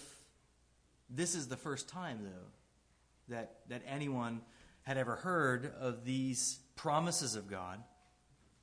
this 1.10 1.34
is 1.34 1.47
the 1.47 1.58
first 1.58 1.88
time, 1.88 2.19
though, 2.23 3.36
that, 3.36 3.56
that 3.69 3.82
anyone 3.88 4.41
had 4.84 4.97
ever 4.97 5.15
heard 5.15 5.71
of 5.79 6.06
these 6.06 6.60
promises 6.75 7.36
of 7.36 7.49
God 7.49 7.82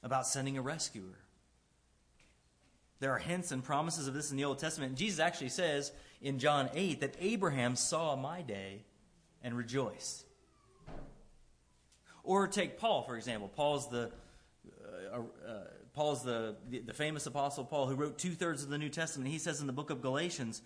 about 0.03 0.27
sending 0.27 0.59
a 0.59 0.63
rescuer. 0.63 1.19
There 3.01 3.13
are 3.13 3.19
hints 3.19 3.51
and 3.51 3.65
promises 3.65 4.07
of 4.07 4.15
this 4.15 4.31
in 4.31 4.37
the 4.37 4.45
Old 4.45 4.59
Testament. 4.59 4.95
Jesus 4.95 5.19
actually 5.19 5.49
says 5.49 5.91
in 6.21 6.39
John 6.39 6.69
8 6.75 7.01
that 7.01 7.17
Abraham 7.19 7.75
saw 7.75 8.15
my 8.15 8.43
day 8.43 8.85
and 9.43 9.57
rejoiced. 9.57 10.25
Or 12.23 12.47
take 12.47 12.79
Paul, 12.79 13.03
for 13.03 13.17
example. 13.17 13.49
Paul's 13.49 13.89
the, 13.89 14.11
uh, 15.13 15.17
uh, 15.17 15.53
Paul's 15.95 16.23
the, 16.23 16.57
the, 16.69 16.81
the 16.81 16.93
famous 16.93 17.25
apostle 17.25 17.65
Paul 17.65 17.87
who 17.87 17.95
wrote 17.95 18.19
two 18.19 18.33
thirds 18.33 18.63
of 18.63 18.69
the 18.69 18.77
New 18.77 18.91
Testament. 18.91 19.31
He 19.31 19.39
says 19.39 19.63
in 19.63 19.67
the 19.67 19.73
book 19.73 19.89
of 19.89 20.03
Galatians, 20.03 20.61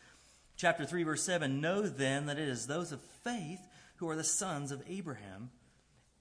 chapter 0.57 0.85
3, 0.85 1.05
verse 1.05 1.23
7 1.23 1.61
Know 1.61 1.83
then 1.83 2.27
that 2.27 2.39
it 2.39 2.49
is 2.49 2.67
those 2.67 2.91
of 2.91 3.01
faith 3.23 3.61
who 3.97 4.09
are 4.09 4.17
the 4.17 4.25
sons 4.25 4.73
of 4.73 4.83
Abraham. 4.89 5.51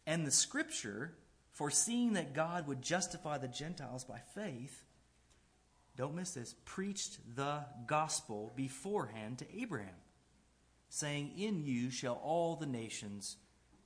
And 0.05 0.27
the 0.27 0.31
scripture, 0.31 1.15
foreseeing 1.51 2.13
that 2.13 2.35
God 2.35 2.67
would 2.67 2.83
justify 2.83 3.39
the 3.39 3.47
Gentiles 3.47 4.03
by 4.03 4.19
faith, 4.35 4.83
don't 5.95 6.15
miss 6.15 6.31
this, 6.31 6.55
preached 6.65 7.19
the 7.35 7.65
gospel 7.85 8.51
beforehand 8.55 9.39
to 9.39 9.45
Abraham, 9.55 9.95
saying, 10.89 11.31
In 11.37 11.63
you 11.63 11.91
shall 11.91 12.19
all 12.23 12.55
the 12.55 12.65
nations 12.65 13.37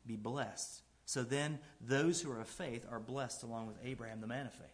be 0.05 0.15
blessed. 0.15 0.81
So 1.05 1.23
then, 1.23 1.59
those 1.81 2.21
who 2.21 2.31
are 2.31 2.41
of 2.41 2.47
faith 2.47 2.85
are 2.89 2.99
blessed 2.99 3.43
along 3.43 3.67
with 3.67 3.77
Abraham, 3.83 4.21
the 4.21 4.27
man 4.27 4.45
of 4.45 4.53
faith. 4.53 4.67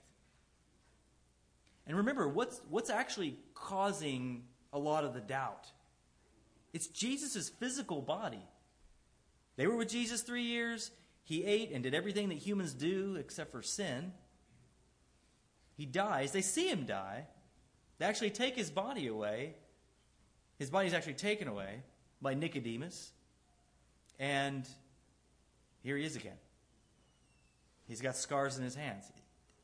And 1.85 1.97
remember, 1.97 2.27
what's, 2.27 2.61
what's 2.69 2.89
actually 2.89 3.37
causing 3.53 4.43
a 4.71 4.79
lot 4.79 5.03
of 5.03 5.13
the 5.13 5.21
doubt? 5.21 5.67
It's 6.71 6.87
Jesus' 6.87 7.49
physical 7.49 8.01
body. 8.01 8.43
They 9.57 9.67
were 9.67 9.75
with 9.75 9.89
Jesus 9.89 10.21
three 10.21 10.43
years. 10.43 10.91
He 11.23 11.43
ate 11.43 11.71
and 11.71 11.83
did 11.83 11.93
everything 11.93 12.29
that 12.29 12.37
humans 12.37 12.73
do 12.73 13.15
except 13.15 13.51
for 13.51 13.61
sin. 13.61 14.11
He 15.75 15.85
dies. 15.85 16.31
They 16.31 16.41
see 16.41 16.67
him 16.67 16.85
die. 16.85 17.25
They 17.97 18.05
actually 18.05 18.31
take 18.31 18.55
his 18.55 18.69
body 18.69 19.07
away. 19.07 19.55
His 20.59 20.69
body 20.69 20.87
is 20.87 20.93
actually 20.93 21.15
taken 21.15 21.47
away 21.47 21.81
by 22.21 22.33
Nicodemus. 22.33 23.11
And 24.19 24.67
here 25.81 25.97
he 25.97 26.05
is 26.05 26.15
again. 26.15 26.37
He's 27.87 28.01
got 28.01 28.15
scars 28.15 28.57
in 28.57 28.63
his 28.63 28.75
hands. 28.75 29.11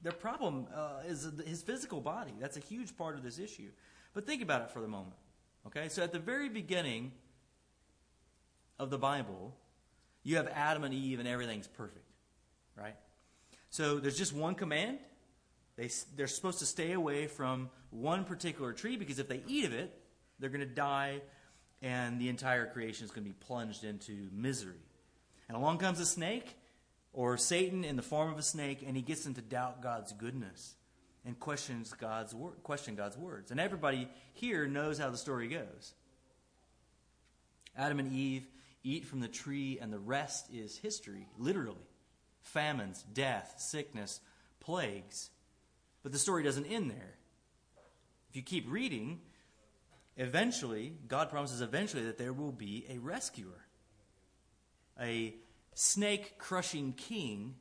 The 0.02 0.12
problem 0.12 0.68
uh, 0.74 1.02
is 1.08 1.28
his 1.46 1.62
physical 1.62 2.02
body. 2.02 2.34
That's 2.40 2.58
a 2.58 2.62
huge 2.62 2.98
part 2.98 3.16
of 3.16 3.24
this 3.24 3.40
issue. 3.40 3.70
But 4.14 4.26
think 4.26 4.42
about 4.42 4.62
it 4.62 4.72
for 4.72 4.82
the 4.82 4.88
moment. 4.88 5.16
Okay? 5.68 5.90
So 5.90 6.04
at 6.04 6.12
the 6.12 6.20
very 6.20 6.50
beginning 6.50 7.12
of 8.78 8.90
the 8.90 8.98
Bible, 8.98 9.56
you 10.24 10.38
have 10.38 10.48
Adam 10.48 10.84
and 10.84 10.94
Eve 10.94 11.20
and 11.20 11.28
everything's 11.28 11.68
perfect. 11.68 12.06
Right? 12.76 12.96
So 13.70 14.00
there's 14.00 14.18
just 14.18 14.34
one 14.34 14.56
command 14.56 15.00
they, 15.80 15.90
they're 16.18 16.28
supposed 16.28 16.60
to 16.60 16.66
stay 16.66 16.92
away 16.92 17.28
from 17.28 17.70
one 17.90 18.26
particular 18.26 18.74
tree 18.74 18.98
because 18.98 19.18
if 19.18 19.30
they 19.30 19.42
eat 19.48 19.64
of 19.64 19.74
it, 19.74 19.98
they're 20.38 20.50
going 20.50 20.60
to 20.60 20.66
die 20.66 21.22
and 21.82 22.20
the 22.20 22.28
entire 22.28 22.66
creation 22.66 23.06
is 23.06 23.12
going 23.12 23.24
to 23.24 23.30
be 23.30 23.46
plunged 23.46 23.86
into 23.86 24.28
misery. 24.34 24.84
And 25.48 25.56
along 25.56 25.78
comes 25.78 26.02
a 26.02 26.06
snake 26.06 26.58
or 27.14 27.38
Satan 27.38 27.86
in 27.86 27.96
the 27.96 28.02
form 28.02 28.30
of 28.30 28.38
a 28.38 28.44
snake 28.44 28.84
and 28.86 28.98
he 28.98 29.02
gets 29.02 29.24
them 29.24 29.36
to 29.36 29.42
doubt 29.42 29.82
God's 29.82 30.12
goodness 30.12 30.76
and 31.26 31.40
questions 31.40 31.94
God's 31.94 32.36
wor- 32.36 32.52
question 32.64 32.96
God's 32.96 33.18
words. 33.18 33.50
And 33.50 33.60
everybody 33.60 34.10
here 34.34 34.68
knows 34.68 34.98
how 34.98 35.10
the 35.10 35.18
story 35.18 35.48
goes. 35.48 35.94
Adam 37.78 38.00
and 38.00 38.12
Eve 38.12 38.46
eat 38.84 39.06
from 39.06 39.22
the 39.22 39.30
tree 39.30 39.80
and 39.82 39.94
the 39.94 40.00
rest 40.00 40.54
is 40.54 40.78
history, 40.78 41.26
literally. 41.38 41.88
Famines, 42.42 43.06
death, 43.14 43.56
sickness, 43.60 44.20
plagues. 44.60 45.30
But 46.04 46.12
the 46.12 46.20
story 46.20 46.44
doesn't 46.44 46.66
end 46.66 46.90
there. 46.90 47.16
If 48.30 48.36
you 48.36 48.42
keep 48.42 48.70
reading, 48.70 49.22
eventually, 50.18 50.94
God 51.08 51.30
promises 51.30 51.62
eventually 51.62 52.04
that 52.04 52.18
there 52.18 52.34
will 52.34 52.52
be 52.52 52.86
a 52.90 52.98
rescuer, 53.00 53.66
a 55.00 55.36
snake 55.74 56.38
crushing 56.38 56.94
king 56.94 57.56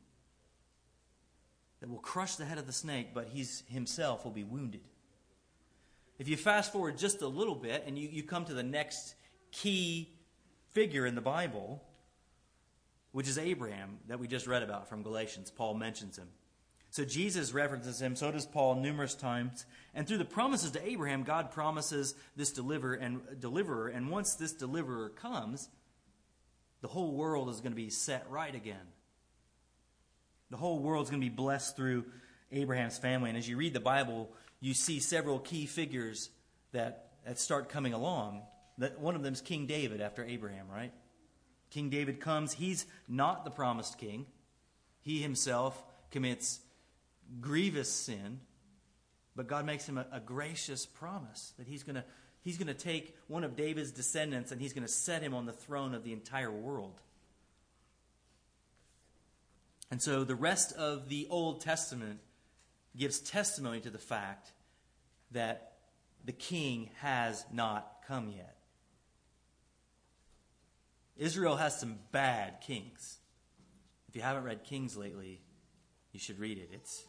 that 1.80 1.88
will 1.88 1.98
crush 1.98 2.36
the 2.36 2.44
head 2.44 2.58
of 2.58 2.66
the 2.66 2.72
snake, 2.72 3.14
but 3.14 3.28
he's 3.28 3.62
himself 3.68 4.24
will 4.24 4.32
be 4.32 4.44
wounded. 4.44 4.82
If 6.18 6.28
you 6.28 6.36
fast 6.36 6.72
forward 6.72 6.98
just 6.98 7.22
a 7.22 7.28
little 7.28 7.54
bit 7.54 7.84
and 7.86 7.96
you, 7.96 8.08
you 8.08 8.24
come 8.24 8.44
to 8.46 8.54
the 8.54 8.64
next 8.64 9.14
key 9.52 10.10
figure 10.70 11.06
in 11.06 11.14
the 11.14 11.20
Bible, 11.20 11.82
which 13.12 13.28
is 13.28 13.38
Abraham 13.38 13.98
that 14.08 14.18
we 14.18 14.26
just 14.26 14.46
read 14.46 14.62
about 14.62 14.88
from 14.88 15.02
Galatians, 15.02 15.50
Paul 15.50 15.74
mentions 15.74 16.18
him. 16.18 16.28
So 16.90 17.04
Jesus 17.04 17.52
references 17.52 18.00
him, 18.00 18.16
so 18.16 18.32
does 18.32 18.46
Paul 18.46 18.76
numerous 18.76 19.14
times. 19.14 19.66
And 19.94 20.06
through 20.06 20.18
the 20.18 20.24
promises 20.24 20.70
to 20.72 20.86
Abraham, 20.86 21.22
God 21.22 21.50
promises 21.50 22.14
this 22.34 22.50
deliverer 22.50 22.94
and 22.94 23.20
deliverer, 23.40 23.88
and 23.88 24.10
once 24.10 24.34
this 24.34 24.52
deliverer 24.52 25.10
comes, 25.10 25.68
the 26.80 26.88
whole 26.88 27.12
world 27.12 27.50
is 27.50 27.60
going 27.60 27.72
to 27.72 27.76
be 27.76 27.90
set 27.90 28.24
right 28.30 28.54
again. 28.54 28.86
The 30.50 30.56
whole 30.56 30.78
world 30.78 31.04
is 31.04 31.10
going 31.10 31.20
to 31.20 31.26
be 31.26 31.34
blessed 31.34 31.76
through 31.76 32.06
Abraham's 32.50 32.96
family. 32.96 33.28
And 33.28 33.38
as 33.38 33.48
you 33.48 33.56
read 33.56 33.74
the 33.74 33.80
Bible, 33.80 34.30
you 34.60 34.72
see 34.72 34.98
several 35.00 35.38
key 35.38 35.66
figures 35.66 36.30
that, 36.72 37.10
that 37.26 37.38
start 37.38 37.68
coming 37.68 37.92
along. 37.92 38.42
That 38.78 38.98
one 38.98 39.14
of 39.14 39.22
them 39.22 39.34
is 39.34 39.40
King 39.40 39.66
David 39.66 40.00
after 40.00 40.24
Abraham, 40.24 40.66
right? 40.70 40.92
King 41.70 41.90
David 41.90 42.20
comes. 42.20 42.54
He's 42.54 42.86
not 43.08 43.44
the 43.44 43.50
promised 43.50 43.98
king. 43.98 44.26
He 45.02 45.20
himself 45.20 45.84
commits 46.10 46.60
grievous 47.40 47.92
sin, 47.92 48.40
but 49.36 49.46
God 49.46 49.66
makes 49.66 49.88
him 49.88 49.98
a, 49.98 50.06
a 50.12 50.20
gracious 50.20 50.86
promise 50.86 51.52
that 51.58 51.66
he's 51.66 51.82
going 51.82 51.96
to 51.96 52.04
he's 52.42 52.56
going 52.56 52.68
to 52.68 52.74
take 52.74 53.16
one 53.26 53.44
of 53.44 53.56
David's 53.56 53.92
descendants 53.92 54.52
and 54.52 54.60
he's 54.60 54.72
going 54.72 54.86
to 54.86 54.92
set 54.92 55.22
him 55.22 55.34
on 55.34 55.46
the 55.46 55.52
throne 55.52 55.94
of 55.94 56.04
the 56.04 56.12
entire 56.12 56.50
world. 56.50 57.00
And 59.90 60.00
so 60.00 60.24
the 60.24 60.34
rest 60.34 60.72
of 60.72 61.08
the 61.08 61.26
Old 61.30 61.60
Testament 61.60 62.20
gives 62.96 63.20
testimony 63.20 63.80
to 63.80 63.90
the 63.90 63.98
fact 63.98 64.52
that 65.32 65.72
the 66.24 66.32
king 66.32 66.90
has 67.00 67.44
not 67.52 68.02
come 68.06 68.28
yet. 68.30 68.56
Israel 71.16 71.56
has 71.56 71.78
some 71.78 71.98
bad 72.12 72.60
kings. 72.60 73.18
If 74.08 74.16
you 74.16 74.22
haven't 74.22 74.44
read 74.44 74.64
Kings 74.64 74.96
lately, 74.96 75.40
you 76.12 76.20
should 76.20 76.38
read 76.38 76.58
it. 76.58 76.70
It's 76.72 77.04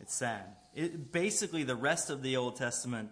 it's 0.00 0.14
sad. 0.14 0.44
It, 0.74 1.12
basically, 1.12 1.62
the 1.62 1.76
rest 1.76 2.10
of 2.10 2.22
the 2.22 2.36
Old 2.36 2.56
Testament 2.56 3.10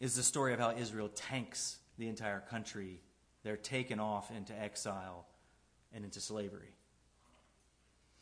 is 0.00 0.14
the 0.14 0.22
story 0.22 0.52
of 0.52 0.60
how 0.60 0.70
Israel 0.70 1.08
tanks 1.08 1.78
the 1.98 2.08
entire 2.08 2.40
country. 2.40 3.00
They're 3.42 3.56
taken 3.56 4.00
off 4.00 4.30
into 4.30 4.58
exile 4.58 5.26
and 5.92 6.04
into 6.04 6.20
slavery. 6.20 6.74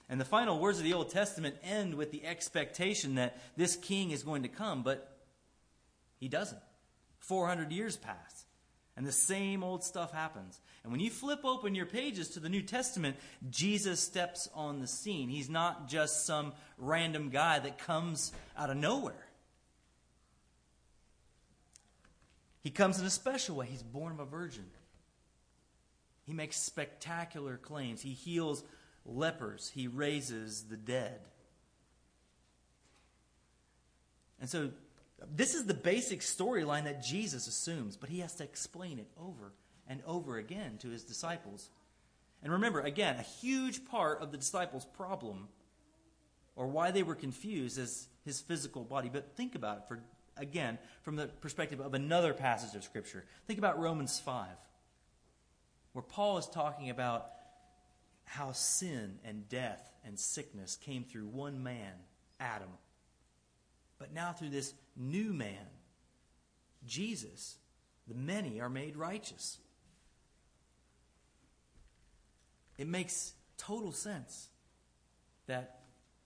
And 0.08 0.20
the 0.20 0.24
final 0.24 0.58
words 0.58 0.78
of 0.78 0.84
the 0.84 0.94
Old 0.94 1.10
Testament 1.10 1.56
end 1.62 1.94
with 1.94 2.10
the 2.10 2.24
expectation 2.24 3.14
that 3.14 3.38
this 3.56 3.76
king 3.76 4.10
is 4.10 4.22
going 4.22 4.42
to 4.42 4.48
come, 4.48 4.82
but 4.82 5.16
he 6.18 6.28
doesn't. 6.28 6.60
400 7.20 7.72
years 7.72 7.96
pass. 7.96 8.44
And 8.96 9.06
the 9.06 9.12
same 9.12 9.64
old 9.64 9.82
stuff 9.82 10.12
happens. 10.12 10.60
And 10.82 10.92
when 10.92 11.00
you 11.00 11.10
flip 11.10 11.40
open 11.44 11.74
your 11.74 11.86
pages 11.86 12.28
to 12.30 12.40
the 12.40 12.50
New 12.50 12.62
Testament, 12.62 13.16
Jesus 13.48 14.00
steps 14.00 14.48
on 14.54 14.80
the 14.80 14.86
scene. 14.86 15.28
He's 15.28 15.48
not 15.48 15.88
just 15.88 16.26
some 16.26 16.52
random 16.76 17.30
guy 17.30 17.58
that 17.58 17.78
comes 17.78 18.32
out 18.56 18.68
of 18.68 18.76
nowhere. 18.76 19.26
He 22.62 22.70
comes 22.70 23.00
in 23.00 23.06
a 23.06 23.10
special 23.10 23.56
way. 23.56 23.66
He's 23.66 23.82
born 23.82 24.12
of 24.12 24.20
a 24.20 24.24
virgin. 24.26 24.66
He 26.24 26.32
makes 26.32 26.56
spectacular 26.56 27.56
claims. 27.56 28.02
He 28.02 28.12
heals 28.12 28.62
lepers. 29.04 29.72
He 29.74 29.88
raises 29.88 30.64
the 30.64 30.76
dead. 30.76 31.20
And 34.40 34.50
so 34.50 34.70
this 35.34 35.54
is 35.54 35.66
the 35.66 35.74
basic 35.74 36.20
storyline 36.20 36.84
that 36.84 37.02
Jesus 37.02 37.46
assumes, 37.46 37.96
but 37.96 38.08
he 38.08 38.20
has 38.20 38.34
to 38.36 38.44
explain 38.44 38.98
it 38.98 39.08
over 39.20 39.52
and 39.88 40.00
over 40.06 40.36
again 40.36 40.78
to 40.78 40.88
his 40.88 41.04
disciples. 41.04 41.70
And 42.42 42.52
remember, 42.52 42.80
again, 42.80 43.16
a 43.16 43.22
huge 43.22 43.84
part 43.86 44.20
of 44.20 44.32
the 44.32 44.38
disciples' 44.38 44.84
problem 44.84 45.48
or 46.56 46.66
why 46.66 46.90
they 46.90 47.02
were 47.02 47.14
confused 47.14 47.78
is 47.78 48.08
his 48.24 48.40
physical 48.40 48.84
body. 48.84 49.08
But 49.12 49.36
think 49.36 49.54
about 49.54 49.78
it 49.78 49.84
for 49.88 50.00
again 50.36 50.78
from 51.02 51.16
the 51.16 51.26
perspective 51.26 51.80
of 51.80 51.94
another 51.94 52.34
passage 52.34 52.74
of 52.74 52.84
scripture. 52.84 53.24
Think 53.46 53.58
about 53.58 53.78
Romans 53.78 54.18
5, 54.20 54.46
where 55.92 56.02
Paul 56.02 56.38
is 56.38 56.46
talking 56.46 56.90
about 56.90 57.26
how 58.24 58.52
sin 58.52 59.18
and 59.24 59.48
death 59.48 59.92
and 60.04 60.18
sickness 60.18 60.76
came 60.76 61.04
through 61.04 61.26
one 61.26 61.62
man, 61.62 61.92
Adam. 62.40 62.68
But 63.98 64.12
now 64.12 64.32
through 64.32 64.50
this 64.50 64.72
new 64.96 65.32
man, 65.32 65.66
Jesus, 66.86 67.56
the 68.08 68.14
many 68.14 68.60
are 68.60 68.68
made 68.68 68.96
righteous. 68.96 69.58
It 72.78 72.88
makes 72.88 73.32
total 73.58 73.92
sense 73.92 74.48
that 75.46 75.80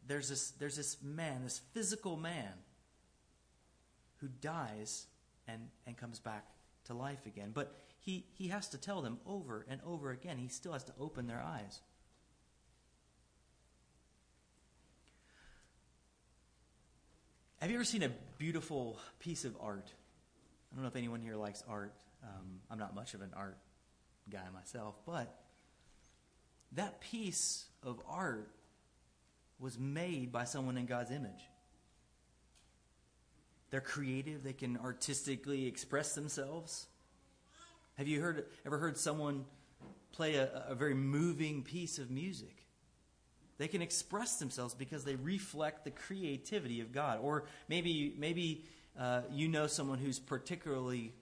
there's 0.07 0.29
this, 0.29 0.51
there's 0.53 0.77
this 0.77 0.97
man, 1.03 1.43
this 1.43 1.61
physical 1.75 2.17
man, 2.17 2.53
who 4.19 4.29
dies 4.29 5.07
and, 5.47 5.69
and 5.87 5.97
comes 5.97 6.19
back 6.19 6.47
to 6.85 6.95
life 6.95 7.27
again. 7.27 7.51
But 7.53 7.75
he, 7.99 8.25
he 8.33 8.49
has 8.49 8.69
to 8.69 8.79
tell 8.79 9.03
them 9.03 9.19
over 9.27 9.67
and 9.69 9.81
over 9.85 10.11
again. 10.11 10.39
He 10.39 10.49
still 10.49 10.73
has 10.73 10.85
to 10.85 10.93
open 10.99 11.27
their 11.27 11.43
eyes. 11.43 11.81
Have 17.67 17.73
you 17.73 17.79
ever 17.79 17.85
seen 17.85 18.05
a 18.05 18.11
beautiful 18.39 18.97
piece 19.19 19.45
of 19.45 19.57
art? 19.61 19.91
I 20.71 20.77
don't 20.77 20.85
know 20.85 20.89
if 20.89 20.95
anyone 20.95 21.21
here 21.21 21.35
likes 21.35 21.65
art. 21.69 21.93
Um, 22.23 22.61
I'm 22.71 22.79
not 22.79 22.95
much 22.95 23.15
of 23.15 23.23
an 23.23 23.33
art 23.37 23.59
guy 24.31 24.45
myself, 24.55 24.95
but 25.05 25.37
that 26.77 27.01
piece 27.01 27.65
of 27.83 28.01
art 28.09 28.53
was 29.59 29.81
made 29.81 30.31
by 30.31 30.45
someone 30.45 30.79
in 30.79 30.87
God's 30.87 31.11
image. 31.11 31.51
They're 33.71 33.81
creative, 33.81 34.45
they 34.45 34.53
can 34.53 34.77
artistically 34.77 35.67
express 35.67 36.15
themselves. 36.15 36.87
Have 37.99 38.07
you 38.07 38.21
heard, 38.21 38.47
ever 38.65 38.79
heard 38.79 38.97
someone 38.97 39.45
play 40.13 40.37
a, 40.37 40.67
a 40.69 40.77
very 40.77 40.95
moving 40.95 41.65
piece 41.65 41.99
of 41.99 42.13
music? 42.13 42.56
They 43.59 43.69
can 43.69 43.83
express 43.83 44.39
themselves 44.39 44.75
because 44.75 45.05
they 45.05 45.17
reflect 45.17 45.85
the 45.85 45.91
creativity 45.91 46.81
of 46.81 46.93
God. 46.93 47.21
Or 47.23 47.45
maybe, 47.69 48.15
maybe 48.19 48.65
uh, 48.99 49.23
you 49.31 49.49
know 49.49 49.67
someone 49.67 49.99
who's 49.99 50.19
particularly 50.19 51.13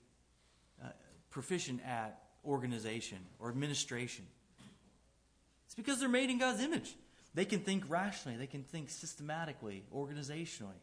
uh, 0.82 0.88
proficient 1.30 1.80
at 1.86 2.20
organization 2.44 3.18
or 3.38 3.48
administration. 3.48 4.26
It's 5.66 5.74
because 5.74 6.00
they're 6.00 6.08
made 6.08 6.30
in 6.30 6.38
God's 6.38 6.60
image. 6.60 6.94
They 7.34 7.44
can 7.44 7.60
think 7.60 7.84
rationally, 7.88 8.36
they 8.36 8.46
can 8.46 8.62
think 8.62 8.90
systematically, 8.90 9.84
organizationally. 9.94 10.80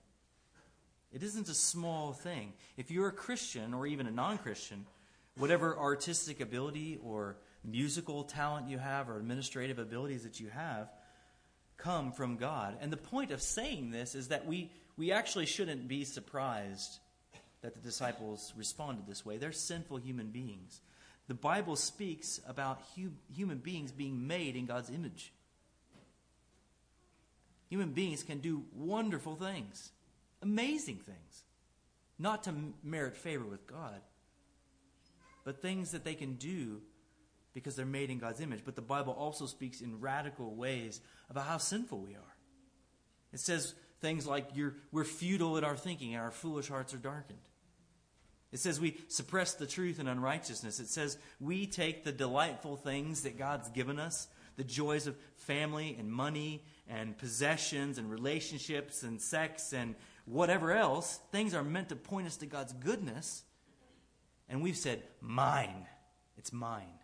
It 1.13 1.23
isn't 1.23 1.49
a 1.49 1.53
small 1.53 2.13
thing. 2.13 2.53
If 2.77 2.91
you're 2.91 3.09
a 3.09 3.13
Christian 3.13 3.73
or 3.73 3.85
even 3.85 4.07
a 4.07 4.11
non 4.11 4.37
Christian, 4.37 4.85
whatever 5.37 5.77
artistic 5.77 6.39
ability 6.39 6.99
or 7.03 7.37
musical 7.63 8.23
talent 8.23 8.67
you 8.69 8.77
have 8.77 9.09
or 9.09 9.17
administrative 9.17 9.79
abilities 9.79 10.23
that 10.23 10.39
you 10.39 10.49
have 10.49 10.89
come 11.81 12.11
from 12.11 12.37
God. 12.37 12.77
And 12.79 12.91
the 12.91 12.97
point 12.97 13.31
of 13.31 13.41
saying 13.41 13.91
this 13.91 14.15
is 14.15 14.29
that 14.29 14.45
we, 14.45 14.71
we 14.97 15.11
actually 15.11 15.45
shouldn't 15.45 15.87
be 15.87 16.03
surprised 16.03 16.99
that 17.61 17.73
the 17.73 17.81
disciples 17.81 18.53
responded 18.55 19.05
this 19.07 19.25
way. 19.25 19.37
They're 19.37 19.51
sinful 19.51 19.97
human 19.97 20.27
beings. 20.27 20.81
The 21.27 21.33
Bible 21.33 21.75
speaks 21.75 22.41
about 22.47 22.81
hu- 22.95 23.11
human 23.33 23.59
beings 23.59 23.91
being 23.91 24.27
made 24.27 24.55
in 24.55 24.65
God's 24.65 24.89
image. 24.89 25.31
Human 27.69 27.91
beings 27.91 28.23
can 28.23 28.39
do 28.39 28.63
wonderful 28.75 29.35
things, 29.35 29.91
amazing 30.41 30.97
things, 30.97 31.43
not 32.19 32.43
to 32.43 32.53
merit 32.83 33.15
favor 33.15 33.45
with 33.45 33.65
God, 33.65 34.01
but 35.45 35.61
things 35.61 35.91
that 35.91 36.03
they 36.03 36.15
can 36.15 36.33
do 36.33 36.81
because 37.53 37.75
they're 37.75 37.85
made 37.85 38.09
in 38.09 38.19
God's 38.19 38.41
image. 38.41 38.61
But 38.63 38.75
the 38.75 38.81
Bible 38.81 39.13
also 39.13 39.45
speaks 39.45 39.81
in 39.81 39.99
radical 39.99 40.55
ways 40.55 41.01
about 41.29 41.45
how 41.45 41.57
sinful 41.57 41.99
we 41.99 42.15
are. 42.15 42.35
It 43.33 43.39
says 43.39 43.73
things 43.99 44.27
like 44.27 44.49
we're 44.91 45.03
futile 45.03 45.57
in 45.57 45.63
our 45.63 45.77
thinking 45.77 46.13
and 46.13 46.23
our 46.23 46.31
foolish 46.31 46.67
hearts 46.67 46.93
are 46.93 46.97
darkened. 46.97 47.39
It 48.51 48.59
says 48.59 48.79
we 48.79 48.97
suppress 49.07 49.53
the 49.53 49.67
truth 49.67 49.99
in 49.99 50.07
unrighteousness. 50.07 50.79
It 50.79 50.89
says 50.89 51.17
we 51.39 51.65
take 51.65 52.03
the 52.03 52.11
delightful 52.11 52.75
things 52.75 53.23
that 53.23 53.37
God's 53.37 53.69
given 53.69 53.97
us, 53.97 54.27
the 54.57 54.63
joys 54.65 55.07
of 55.07 55.15
family 55.37 55.95
and 55.97 56.11
money 56.11 56.63
and 56.89 57.17
possessions 57.17 57.97
and 57.97 58.11
relationships 58.11 59.03
and 59.03 59.21
sex 59.21 59.71
and 59.71 59.95
whatever 60.25 60.73
else, 60.73 61.19
things 61.31 61.53
are 61.53 61.63
meant 61.63 61.89
to 61.89 61.95
point 61.95 62.27
us 62.27 62.37
to 62.37 62.45
God's 62.45 62.73
goodness. 62.73 63.43
And 64.49 64.61
we've 64.61 64.77
said, 64.77 65.03
mine. 65.21 65.87
It's 66.37 66.51
mine. 66.51 67.00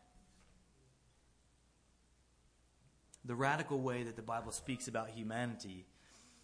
The 3.28 3.36
radical 3.36 3.80
way 3.82 4.04
that 4.04 4.16
the 4.16 4.22
Bible 4.22 4.54
speaks 4.54 4.88
about 4.88 5.10
humanity 5.10 5.86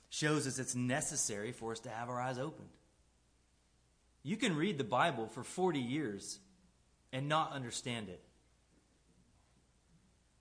shows 0.10 0.46
us 0.46 0.60
it's 0.60 0.76
necessary 0.76 1.54
for 1.54 1.72
us 1.72 1.80
to 1.80 1.90
have 1.90 2.10
our 2.10 2.20
eyes 2.20 2.38
opened. 2.38 2.70
You 4.22 4.36
can 4.36 4.56
read 4.56 4.78
the 4.78 4.84
Bible 4.84 5.28
for 5.28 5.44
40 5.44 5.80
years 5.80 6.40
and 7.14 7.30
not 7.30 7.54
understand 7.54 8.10
it. 8.10 8.22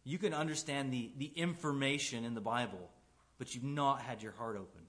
You 0.04 0.18
can 0.18 0.34
understand 0.34 0.92
the, 0.92 1.12
the 1.16 1.30
information 1.36 2.24
in 2.24 2.34
the 2.34 2.40
Bible, 2.40 2.90
but 3.38 3.54
you've 3.54 3.62
not 3.62 4.00
had 4.00 4.20
your 4.20 4.32
heart 4.32 4.56
opened. 4.56 4.86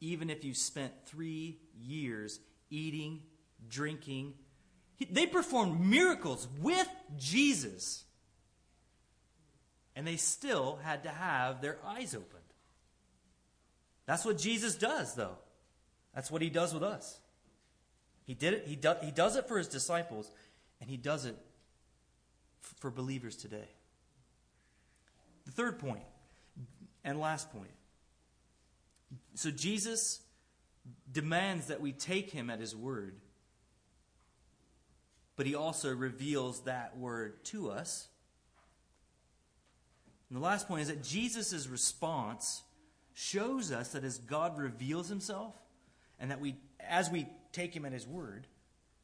Even 0.00 0.30
if 0.30 0.44
you 0.44 0.54
spent 0.54 0.92
three 1.04 1.58
years 1.78 2.40
eating, 2.70 3.20
drinking, 3.68 4.32
they 5.04 5.26
performed 5.26 5.80
miracles 5.80 6.48
with 6.60 6.88
Jesus. 7.18 8.04
And 9.94 10.06
they 10.06 10.16
still 10.16 10.78
had 10.82 11.02
to 11.04 11.10
have 11.10 11.60
their 11.60 11.78
eyes 11.86 12.14
opened. 12.14 12.40
That's 14.06 14.24
what 14.24 14.38
Jesus 14.38 14.74
does, 14.74 15.14
though. 15.14 15.36
That's 16.14 16.30
what 16.30 16.42
he 16.42 16.50
does 16.50 16.74
with 16.74 16.82
us. 16.82 17.18
He 18.24 18.34
did 18.34 18.54
it. 18.54 18.64
He, 18.66 18.76
do, 18.76 18.94
he 19.02 19.10
does 19.10 19.36
it 19.36 19.48
for 19.48 19.58
his 19.58 19.68
disciples, 19.68 20.30
and 20.80 20.88
he 20.88 20.96
does 20.96 21.24
it 21.24 21.36
for 22.60 22.90
believers 22.90 23.36
today. 23.36 23.68
The 25.44 25.52
third 25.52 25.78
point, 25.78 26.04
and 27.04 27.20
last 27.20 27.52
point. 27.52 27.70
So 29.34 29.50
Jesus 29.50 30.20
demands 31.10 31.66
that 31.66 31.80
we 31.80 31.92
take 31.92 32.30
him 32.30 32.50
at 32.50 32.60
his 32.60 32.76
word, 32.76 33.16
but 35.36 35.46
he 35.46 35.54
also 35.54 35.94
reveals 35.94 36.62
that 36.62 36.96
word 36.96 37.44
to 37.44 37.70
us. 37.70 38.08
And 40.28 40.38
the 40.38 40.44
last 40.44 40.68
point 40.68 40.82
is 40.82 40.88
that 40.88 41.02
Jesus' 41.02 41.66
response 41.66 42.62
shows 43.14 43.70
us 43.70 43.92
that 43.92 44.04
as 44.04 44.18
God 44.18 44.58
reveals 44.58 45.08
himself, 45.08 45.54
and 46.18 46.30
that 46.30 46.40
we, 46.40 46.56
as 46.80 47.10
we 47.10 47.26
take 47.52 47.74
him 47.74 47.84
at 47.84 47.92
his 47.92 48.06
word, 48.06 48.46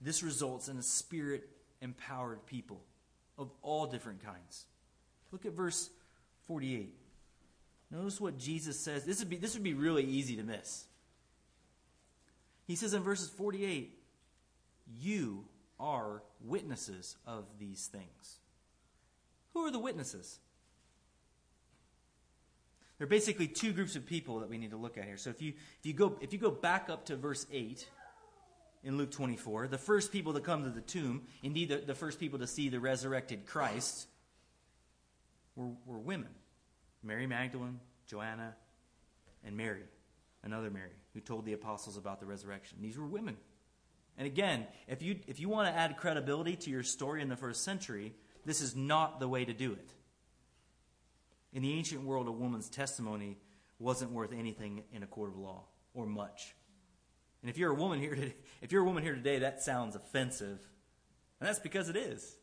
this 0.01 0.23
results 0.23 0.69
in 0.69 0.79
a 0.79 0.83
spirit 0.83 1.49
empowered 1.81 2.47
people 2.47 2.81
of 3.37 3.51
all 3.63 3.87
different 3.87 4.25
kinds. 4.25 4.67
Look 5.33 5.45
at 5.45 5.53
verse 5.53 5.91
48. 6.47 6.95
Notice 7.91 8.21
what 8.21 8.39
Jesus 8.39 8.79
says. 8.79 9.05
This 9.05 9.19
would 9.19 9.31
be, 9.31 9.37
this 9.37 9.55
would 9.55 9.63
be 9.63 9.75
really 9.75 10.05
easy 10.05 10.37
to 10.37 10.43
miss. 10.43 10.85
He 12.67 12.77
says 12.77 12.95
in 12.95 13.03
verses 13.03 13.29
48, 13.31 13.99
You 15.01 15.45
are 15.79 16.23
witnesses 16.41 17.17
of 17.27 17.45
these 17.59 17.87
things. 17.87 18.39
Who 19.55 19.65
are 19.65 19.71
the 19.71 19.79
witnesses? 19.79 20.39
There 22.99 23.05
are 23.05 23.09
basically 23.09 23.47
two 23.47 23.73
groups 23.73 23.95
of 23.95 24.07
people 24.07 24.41
that 24.41 24.49
we 24.49 24.59
need 24.59 24.73
to 24.73 24.77
look 24.77 24.99
at 24.99 25.05
here. 25.05 25.17
So 25.17 25.31
if 25.31 25.41
you, 25.41 25.53
if 25.81 25.87
you, 25.87 25.93
go, 25.93 26.17
if 26.21 26.33
you 26.33 26.39
go 26.39 26.51
back 26.51 26.91
up 26.91 27.07
to 27.07 27.17
verse 27.17 27.47
8, 27.53 27.87
in 28.85 28.97
Luke 28.97 29.11
24. 29.11 29.69
The 29.69 29.79
first 29.79 30.13
people 30.13 30.35
to 30.35 30.41
come 30.41 30.65
to 30.65 30.71
the 30.71 30.81
tomb, 30.81 31.23
indeed, 31.43 31.69
the, 31.69 31.79
the 31.79 31.95
first 31.95 32.21
people 32.21 32.39
to 32.39 32.47
see 32.47 32.69
the 32.69 32.81
resurrected 32.81 33.47
Christ, 33.47 34.07
were, 35.57 35.73
were 35.85 35.99
women 35.99 36.31
Mary 37.03 37.27
Magdalene, 37.27 37.81
Joanna, 38.07 38.55
and 39.45 39.57
Mary, 39.57 39.85
another 40.43 40.71
Mary, 40.71 40.91
who 41.15 41.21
told 41.21 41.45
the 41.45 41.53
apostles 41.53 41.97
about 41.97 42.21
the 42.21 42.27
resurrection. 42.27 42.79
These 42.81 42.99
were 42.99 43.07
women. 43.07 43.37
And 44.19 44.27
again, 44.27 44.67
if 44.89 45.01
you, 45.01 45.21
if 45.29 45.39
you 45.39 45.49
want 45.49 45.73
to 45.73 45.79
add 45.79 45.97
credibility 45.97 46.57
to 46.57 46.71
your 46.71 46.83
story 46.83 47.23
in 47.23 47.29
the 47.29 47.37
first 47.37 47.63
century, 47.63 48.13
this 48.45 48.61
is 48.61 48.75
not 48.75 49.21
the 49.21 49.29
way 49.29 49.45
to 49.45 49.55
do 49.55 49.73
it. 49.73 49.95
In 51.53 51.63
the 51.63 51.73
ancient 51.73 52.03
world, 52.03 52.27
a 52.27 52.33
woman's 52.33 52.69
testimony 52.69 53.39
wasn't 53.79 54.11
worth 54.11 54.33
anything 54.33 54.83
in 54.93 55.05
a 55.05 55.07
court 55.07 55.31
of 55.31 55.39
law, 55.39 55.65
or 55.95 56.05
much. 56.05 56.55
And 57.43 57.51
if 57.51 57.57
you're 57.57 57.71
a 57.71 57.75
woman 57.75 58.01
here 58.01 58.17
today, 58.17 58.35
if 58.61 58.73
you're 58.73 58.83
a 58.83 58.85
woman 58.85 59.05
here 59.05 59.15
today, 59.15 59.39
that 59.39 59.63
sounds 59.63 59.95
offensive. 59.95 60.59
And 61.41 61.49
that's 61.49 61.61
because 61.61 61.89
it 61.89 61.97
is. 61.97 62.37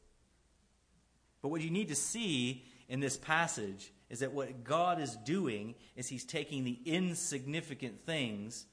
But 1.41 1.49
what 1.49 1.61
you 1.61 1.69
need 1.69 1.89
to 1.89 1.95
see 1.95 2.63
in 2.88 3.01
this 3.01 3.17
passage 3.17 3.91
is 4.09 4.19
that 4.19 4.32
what 4.32 4.63
God 4.63 5.01
is 5.01 5.15
doing 5.17 5.76
is 5.95 6.07
he's 6.07 6.23
taking 6.23 6.63
the 6.63 6.80
insignificant 6.86 8.05
things, 8.05 8.65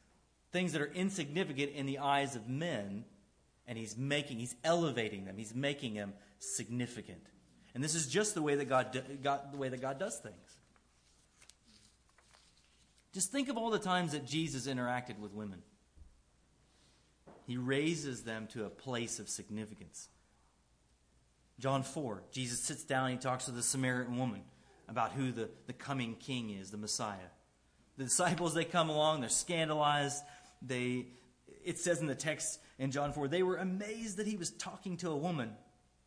things 0.52 0.72
that 0.72 0.82
are 0.82 0.92
insignificant 0.92 1.72
in 1.72 1.86
the 1.86 1.98
eyes 1.98 2.36
of 2.36 2.48
men, 2.48 3.04
and 3.66 3.78
he's 3.78 3.96
making, 3.96 4.38
he's 4.38 4.54
elevating 4.62 5.24
them. 5.24 5.36
He's 5.36 5.54
making 5.54 5.94
them 5.94 6.12
significant. 6.38 7.26
And 7.74 7.82
this 7.82 7.94
is 7.94 8.06
just 8.06 8.34
the 8.34 8.42
way 8.42 8.54
that 8.56 8.68
God, 8.68 9.02
God 9.22 9.40
the 9.50 9.56
way 9.56 9.70
that 9.70 9.80
God 9.80 9.98
does 9.98 10.18
things. 10.18 10.36
Just 13.14 13.30
think 13.30 13.48
of 13.48 13.56
all 13.56 13.70
the 13.70 13.78
times 13.78 14.12
that 14.12 14.26
Jesus 14.26 14.66
interacted 14.66 15.18
with 15.18 15.32
women. 15.32 15.62
He 17.46 17.56
raises 17.56 18.22
them 18.22 18.46
to 18.52 18.64
a 18.64 18.70
place 18.70 19.18
of 19.18 19.28
significance. 19.28 20.08
John 21.58 21.82
4, 21.82 22.22
Jesus 22.30 22.60
sits 22.60 22.84
down 22.84 23.10
and 23.10 23.18
he 23.18 23.22
talks 23.22 23.46
to 23.46 23.50
the 23.50 23.62
Samaritan 23.62 24.16
woman 24.16 24.42
about 24.88 25.12
who 25.12 25.32
the, 25.32 25.48
the 25.66 25.72
coming 25.72 26.14
king 26.14 26.50
is, 26.50 26.70
the 26.70 26.76
Messiah. 26.76 27.16
The 27.98 28.04
disciples, 28.04 28.54
they 28.54 28.64
come 28.64 28.88
along, 28.88 29.20
they're 29.20 29.28
scandalized. 29.30 30.22
They, 30.64 31.06
it 31.64 31.78
says 31.78 32.00
in 32.00 32.06
the 32.06 32.14
text 32.14 32.60
in 32.78 32.90
John 32.90 33.12
4, 33.12 33.28
they 33.28 33.42
were 33.42 33.56
amazed 33.56 34.16
that 34.18 34.26
he 34.26 34.36
was 34.36 34.50
talking 34.50 34.96
to 34.98 35.10
a 35.10 35.16
woman, 35.16 35.50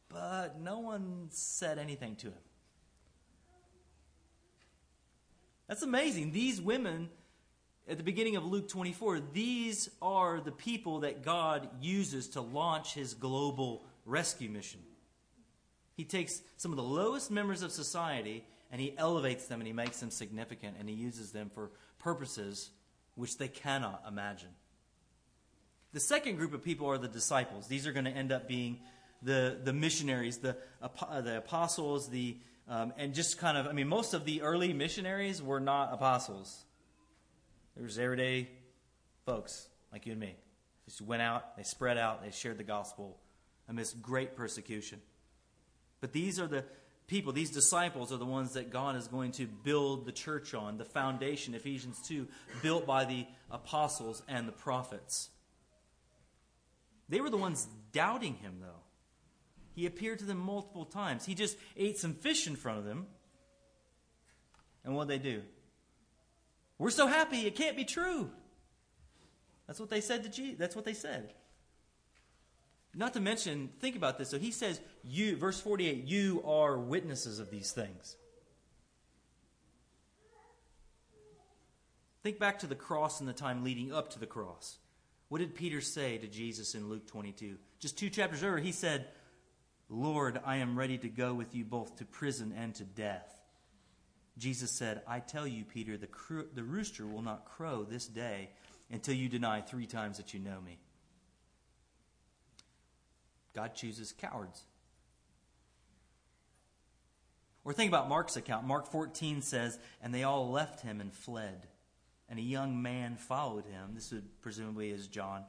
but 0.10 0.60
no 0.60 0.80
one 0.80 1.28
said 1.30 1.78
anything 1.78 2.16
to 2.18 2.28
him. 2.28 2.34
That's 5.68 5.82
amazing. 5.82 6.32
These 6.32 6.62
women, 6.62 7.10
at 7.88 7.98
the 7.98 8.04
beginning 8.04 8.36
of 8.36 8.46
Luke 8.46 8.68
24, 8.68 9.20
these 9.34 9.90
are 10.02 10.40
the 10.40 10.52
people 10.52 11.00
that 11.00 11.24
God 11.24 11.68
uses 11.82 12.30
to 12.30 12.42
launch 12.42 12.94
his 12.94 13.14
global 13.14 13.84
rescue 14.06 14.50
mission. 14.50 14.82
He 15.96 16.04
takes 16.04 16.42
some 16.58 16.72
of 16.72 16.78
the 16.78 16.84
lowest 16.84 17.32
members 17.32 17.62
of 17.62 17.72
society 17.72 18.44
and 18.72 18.82
he 18.82 18.94
elevates 18.98 19.48
them 19.48 19.60
and 19.60 19.68
he 19.68 19.74
makes 19.74 20.00
them 20.00 20.12
significant 20.12 20.76
and 20.80 20.90
he 20.90 20.96
uses 20.96 21.32
them 21.32 21.50
for 21.54 21.72
purposes 21.98 22.70
which 23.16 23.38
they 23.38 23.48
cannot 23.48 24.04
imagine. 24.08 24.50
The 25.94 26.00
second 26.00 26.36
group 26.36 26.54
of 26.54 26.64
people 26.64 26.90
are 26.90 26.98
the 26.98 27.08
disciples. 27.08 27.68
These 27.68 27.88
are 27.88 27.94
going 27.94 28.06
to 28.06 28.12
end 28.12 28.32
up 28.32 28.48
being 28.48 28.80
the, 29.22 29.58
the 29.64 29.74
missionaries, 29.74 30.38
the, 30.38 30.58
the 30.82 31.38
apostles, 31.38 32.10
the, 32.10 32.38
um, 32.68 32.94
and 32.98 33.14
just 33.14 33.38
kind 33.38 33.58
of, 33.58 33.68
I 33.68 33.72
mean, 33.72 33.88
most 33.88 34.14
of 34.14 34.26
the 34.26 34.42
early 34.42 34.74
missionaries 34.74 35.42
were 35.42 35.60
not 35.60 35.94
apostles. 35.94 36.66
They 37.76 37.82
were 37.82 37.90
everyday 38.00 38.50
folks 39.26 39.68
like 39.92 40.06
you 40.06 40.12
and 40.12 40.22
me. 40.22 40.36
Just 40.86 41.02
went 41.02 41.22
out, 41.22 41.58
they 41.58 41.64
spread 41.64 41.98
out, 41.98 42.24
they 42.24 42.32
shared 42.32 42.58
the 42.58 42.64
gospel 42.64 43.18
amidst 43.68 44.02
great 44.02 44.36
persecution. 44.36 45.02
But 46.02 46.14
these 46.14 46.40
are 46.40 46.48
the 46.48 46.66
people, 47.08 47.32
these 47.34 47.52
disciples 47.52 48.12
are 48.12 48.18
the 48.18 48.26
ones 48.26 48.54
that 48.54 48.72
God 48.72 48.96
is 48.96 49.08
going 49.08 49.32
to 49.34 49.46
build 49.46 50.06
the 50.06 50.12
church 50.12 50.54
on, 50.54 50.78
the 50.78 50.86
foundation, 50.86 51.54
Ephesians 51.54 52.00
2, 52.08 52.28
built 52.62 52.86
by 52.86 53.06
the 53.06 53.26
apostles 53.52 54.24
and 54.28 54.48
the 54.48 54.52
prophets. 54.52 55.30
They 57.08 57.22
were 57.22 57.30
the 57.30 57.38
ones 57.38 57.68
doubting 57.92 58.36
him, 58.36 58.56
though. 58.60 58.82
He 59.74 59.86
appeared 59.86 60.20
to 60.20 60.26
them 60.26 60.38
multiple 60.38 60.86
times. 60.86 61.26
He 61.26 61.36
just 61.36 61.58
ate 61.76 61.98
some 61.98 62.14
fish 62.14 62.48
in 62.48 62.56
front 62.56 62.80
of 62.80 62.86
them. 62.86 63.08
And 64.84 64.96
what 64.96 65.08
they 65.08 65.18
do? 65.18 65.42
We're 66.78 66.90
so 66.90 67.08
happy, 67.08 67.46
it 67.46 67.56
can't 67.56 67.78
be 67.78 67.86
true. 67.86 68.30
That's 69.68 69.80
what 69.80 69.90
they 69.90 70.02
said 70.02 70.24
to 70.24 70.30
Jesus. 70.30 70.58
That's 70.60 70.76
what 70.76 70.86
they 70.86 70.94
said. 70.94 71.34
Not 72.96 73.14
to 73.14 73.20
mention, 73.20 73.70
think 73.80 73.98
about 73.98 74.18
this. 74.18 74.30
So 74.30 74.40
he 74.40 74.52
says, 74.52 74.80
you, 75.04 75.36
verse 75.36 75.60
48, 75.60 76.06
you 76.06 76.42
are 76.46 76.78
witnesses 76.78 77.40
of 77.40 77.52
these 77.52 77.72
things. 77.72 78.16
Think 82.24 82.40
back 82.40 82.60
to 82.60 82.68
the 82.68 82.76
cross 82.76 83.20
and 83.20 83.28
the 83.28 83.34
time 83.34 83.64
leading 83.64 83.94
up 83.94 84.12
to 84.12 84.20
the 84.20 84.26
cross. 84.26 84.78
What 85.28 85.40
did 85.40 85.56
Peter 85.56 85.82
say 85.82 86.18
to 86.18 86.28
Jesus 86.28 86.74
in 86.74 86.90
Luke 86.90 87.06
22? 87.06 87.58
Just 87.80 88.00
two 88.00 88.10
chapters 88.10 88.44
earlier, 88.44 88.64
he 88.64 88.72
said, 88.72 89.08
Lord, 89.90 90.40
I 90.46 90.58
am 90.58 90.80
ready 90.80 90.98
to 91.00 91.10
go 91.10 91.34
with 91.34 91.54
you 91.54 91.66
both 91.66 91.98
to 91.98 92.06
prison 92.06 92.54
and 92.58 92.74
to 92.76 92.84
death. 92.84 93.36
Jesus 94.38 94.72
said, 94.72 95.02
I 95.08 95.20
tell 95.20 95.46
you, 95.46 95.66
Peter, 95.66 95.98
the, 95.98 96.08
cro- 96.08 96.46
the 96.54 96.64
rooster 96.64 97.06
will 97.06 97.22
not 97.22 97.46
crow 97.46 97.84
this 97.84 98.08
day 98.08 98.50
until 98.90 99.16
you 99.16 99.30
deny 99.30 99.62
three 99.62 99.86
times 99.86 100.18
that 100.18 100.34
you 100.34 100.40
know 100.40 100.60
me. 100.62 100.80
God 103.56 103.74
chooses 103.74 104.12
cowards. 104.12 104.66
Or 107.64 107.74
think 107.74 107.90
about 107.90 108.10
Mark's 108.10 108.36
account. 108.36 108.68
Mark 108.68 108.86
14 108.86 109.42
says, 109.42 109.80
And 110.04 110.14
they 110.14 110.24
all 110.24 110.52
left 110.52 110.82
him 110.82 111.02
and 111.02 111.12
fled. 111.12 111.68
And 112.30 112.38
a 112.38 112.44
young 112.44 112.82
man 112.82 113.16
followed 113.16 113.66
him. 113.66 113.92
This 113.94 114.12
would 114.12 114.42
presumably 114.42 114.92
is 114.92 115.08
John. 115.08 115.44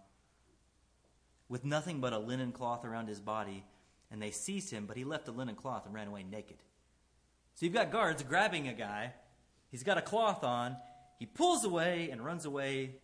With 1.48 1.64
nothing 1.64 2.00
but 2.00 2.12
a 2.12 2.18
linen 2.18 2.52
cloth 2.52 2.84
around 2.84 3.08
his 3.08 3.20
body. 3.20 3.64
And 4.10 4.22
they 4.22 4.30
seized 4.30 4.70
him, 4.70 4.86
but 4.86 4.96
he 4.96 5.04
left 5.04 5.26
the 5.26 5.32
linen 5.32 5.56
cloth 5.56 5.84
and 5.84 5.94
ran 5.94 6.08
away 6.08 6.22
naked. 6.22 6.56
So 7.54 7.66
you've 7.66 7.74
got 7.74 7.90
guards 7.90 8.22
grabbing 8.22 8.68
a 8.68 8.72
guy. 8.72 9.12
He's 9.70 9.82
got 9.82 9.98
a 9.98 10.02
cloth 10.02 10.44
on. 10.44 10.76
He 11.18 11.26
pulls 11.26 11.64
away 11.64 12.10
and 12.10 12.24
runs 12.24 12.44
away 12.44 12.94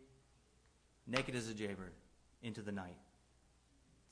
naked 1.06 1.34
as 1.34 1.48
a 1.48 1.54
jaybird 1.54 1.92
into 2.42 2.62
the 2.62 2.72
night. 2.72 2.96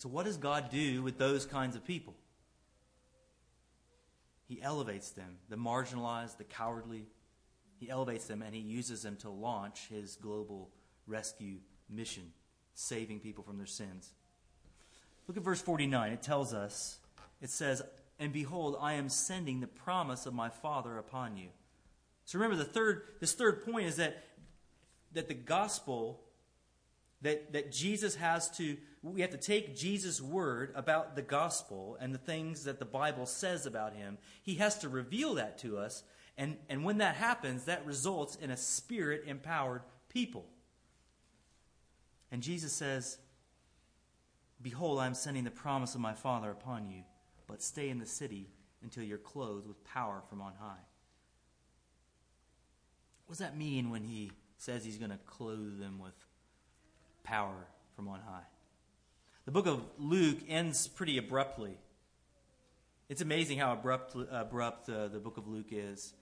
So, 0.00 0.08
what 0.08 0.24
does 0.24 0.38
God 0.38 0.70
do 0.70 1.02
with 1.02 1.18
those 1.18 1.44
kinds 1.44 1.76
of 1.76 1.84
people? 1.84 2.14
He 4.48 4.62
elevates 4.62 5.10
them, 5.10 5.36
the 5.50 5.56
marginalized, 5.56 6.38
the 6.38 6.44
cowardly. 6.44 7.04
He 7.78 7.90
elevates 7.90 8.24
them 8.24 8.40
and 8.40 8.54
he 8.54 8.62
uses 8.62 9.02
them 9.02 9.16
to 9.16 9.28
launch 9.28 9.88
his 9.90 10.16
global 10.16 10.70
rescue 11.06 11.56
mission, 11.90 12.32
saving 12.72 13.20
people 13.20 13.44
from 13.44 13.58
their 13.58 13.66
sins. 13.66 14.14
Look 15.28 15.36
at 15.36 15.42
verse 15.42 15.60
49. 15.60 16.12
It 16.12 16.22
tells 16.22 16.54
us, 16.54 16.98
it 17.42 17.50
says, 17.50 17.82
And 18.18 18.32
behold, 18.32 18.78
I 18.80 18.94
am 18.94 19.10
sending 19.10 19.60
the 19.60 19.66
promise 19.66 20.24
of 20.24 20.32
my 20.32 20.48
Father 20.48 20.96
upon 20.96 21.36
you. 21.36 21.48
So 22.24 22.38
remember, 22.38 22.56
the 22.56 22.64
third, 22.64 23.02
this 23.20 23.34
third 23.34 23.66
point 23.66 23.86
is 23.86 23.96
that, 23.96 24.24
that 25.12 25.28
the 25.28 25.34
gospel 25.34 26.22
that, 27.22 27.52
that 27.52 27.72
Jesus 27.72 28.14
has 28.16 28.50
to, 28.56 28.76
we 29.02 29.20
have 29.20 29.30
to 29.30 29.36
take 29.36 29.76
Jesus' 29.76 30.20
word 30.20 30.72
about 30.74 31.16
the 31.16 31.22
gospel 31.22 31.96
and 32.00 32.14
the 32.14 32.18
things 32.18 32.64
that 32.64 32.78
the 32.78 32.84
Bible 32.84 33.26
says 33.26 33.66
about 33.66 33.94
him. 33.94 34.18
He 34.42 34.54
has 34.54 34.78
to 34.78 34.88
reveal 34.88 35.34
that 35.34 35.58
to 35.58 35.78
us. 35.78 36.02
And, 36.38 36.56
and 36.68 36.84
when 36.84 36.98
that 36.98 37.16
happens, 37.16 37.64
that 37.64 37.84
results 37.84 38.36
in 38.36 38.50
a 38.50 38.56
spirit 38.56 39.24
empowered 39.26 39.82
people. 40.08 40.46
And 42.32 42.42
Jesus 42.42 42.72
says, 42.72 43.18
Behold, 44.62 45.00
I 45.00 45.06
am 45.06 45.14
sending 45.14 45.44
the 45.44 45.50
promise 45.50 45.94
of 45.94 46.00
my 46.00 46.12
Father 46.12 46.50
upon 46.50 46.86
you, 46.86 47.02
but 47.46 47.62
stay 47.62 47.88
in 47.88 47.98
the 47.98 48.06
city 48.06 48.48
until 48.82 49.02
you're 49.02 49.18
clothed 49.18 49.66
with 49.66 49.82
power 49.84 50.22
from 50.28 50.40
on 50.40 50.52
high. 50.58 50.84
What 53.26 53.34
does 53.34 53.38
that 53.38 53.56
mean 53.56 53.90
when 53.90 54.04
he 54.04 54.32
says 54.58 54.84
he's 54.84 54.98
going 54.98 55.10
to 55.10 55.18
clothe 55.26 55.78
them 55.78 55.98
with 55.98 56.14
power 57.22 57.66
from 57.96 58.08
on 58.08 58.20
high. 58.20 58.44
The 59.44 59.52
book 59.52 59.66
of 59.66 59.82
Luke 59.98 60.38
ends 60.48 60.86
pretty 60.86 61.18
abruptly. 61.18 61.76
It's 63.08 63.20
amazing 63.20 63.58
how 63.58 63.72
abrupt, 63.72 64.14
abrupt 64.30 64.88
uh, 64.88 65.08
the 65.08 65.18
book 65.18 65.36
of 65.36 65.48
Luke 65.48 65.68
is 65.72 66.12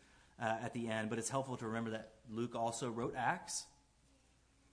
uh, 0.41 0.57
at 0.63 0.73
the 0.73 0.89
end, 0.89 1.11
but 1.11 1.19
it's 1.19 1.29
helpful 1.29 1.57
to 1.59 1.67
remember 1.67 1.91
that 1.91 2.13
Luke 2.31 2.55
also 2.55 2.89
wrote 2.89 3.15
Acts. 3.17 3.67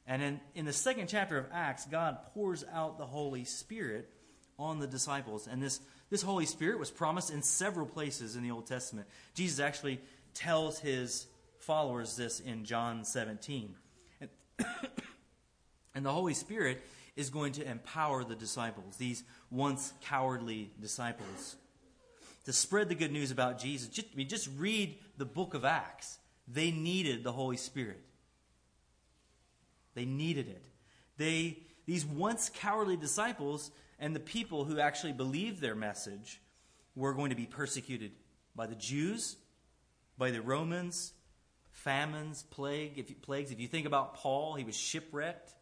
And 0.08 0.22
in, 0.22 0.40
in 0.54 0.66
the 0.66 0.74
second 0.74 1.08
chapter 1.08 1.38
of 1.38 1.48
Acts, 1.52 1.86
God 1.86 2.18
pours 2.34 2.64
out 2.72 2.98
the 2.98 3.06
Holy 3.06 3.44
Spirit 3.44 4.10
on 4.58 4.80
the 4.80 4.88
disciples. 4.88 5.48
And 5.48 5.62
this, 5.62 5.80
this 6.10 6.22
Holy 6.22 6.46
Spirit 6.46 6.80
was 6.80 6.92
promised 6.92 7.32
in 7.32 7.42
several 7.42 7.88
places 7.88 8.36
in 8.36 8.44
the 8.44 8.52
Old 8.52 8.68
Testament. 8.68 9.08
Jesus 9.34 9.60
actually 9.60 10.00
tells 10.34 10.80
his 10.80 11.28
followers 11.60 12.16
this 12.16 12.40
in 12.40 12.64
John 12.64 13.04
17. 13.04 13.76
And 14.22 14.30
And 15.96 16.06
the 16.06 16.12
Holy 16.12 16.34
Spirit 16.34 16.84
is 17.16 17.30
going 17.30 17.54
to 17.54 17.68
empower 17.68 18.24
the 18.24 18.36
disciples, 18.36 18.98
these 18.98 19.24
once 19.50 19.94
cowardly 20.02 20.72
disciples, 20.82 21.56
to 22.44 22.54
spread 22.54 22.90
the 22.90 22.96
good 22.96 23.12
news 23.12 23.32
about 23.32 23.58
Jesus. 23.58 23.88
Just, 23.88 24.10
I 24.14 24.18
mean, 24.18 24.28
just 24.28 24.50
read 24.58 24.98
the 25.18 25.26
book 25.26 25.54
of 25.54 25.64
Acts. 25.66 26.20
They 26.48 26.72
needed 26.72 27.24
the 27.24 27.32
Holy 27.32 27.58
Spirit. 27.58 28.02
They 29.96 30.06
needed 30.06 30.50
it. 30.50 30.64
They, 31.18 31.60
these 31.86 32.06
once 32.06 32.52
cowardly 32.54 32.98
disciples 32.98 33.72
and 33.98 34.14
the 34.14 34.20
people 34.20 34.66
who 34.66 34.80
actually 34.80 35.14
believed 35.14 35.62
their 35.62 35.76
message 35.76 36.42
were 36.96 37.14
going 37.14 37.30
to 37.30 37.36
be 37.36 37.46
persecuted 37.46 38.12
by 38.56 38.68
the 38.68 38.76
Jews, 38.76 39.38
by 40.18 40.32
the 40.32 40.42
Romans, 40.42 41.14
famines, 41.72 42.44
plague, 42.52 42.94
if, 42.98 43.22
plagues. 43.22 43.52
If 43.52 43.60
you 43.60 43.68
think 43.68 43.86
about 43.86 44.16
Paul, 44.16 44.56
he 44.56 44.64
was 44.64 44.76
shipwrecked. 44.76 45.54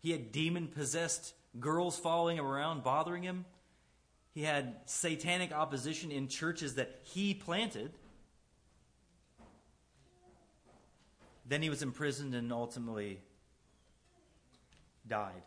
He 0.00 0.12
had 0.12 0.32
demon 0.32 0.68
possessed 0.68 1.34
girls 1.58 1.98
following 1.98 2.38
him 2.38 2.46
around, 2.46 2.82
bothering 2.82 3.22
him. 3.22 3.44
He 4.32 4.42
had 4.42 4.76
satanic 4.86 5.52
opposition 5.52 6.10
in 6.10 6.28
churches 6.28 6.76
that 6.76 7.00
he 7.02 7.34
planted. 7.34 7.92
Then 11.44 11.62
he 11.62 11.68
was 11.68 11.82
imprisoned 11.82 12.34
and 12.34 12.52
ultimately 12.52 13.20
died. 15.06 15.42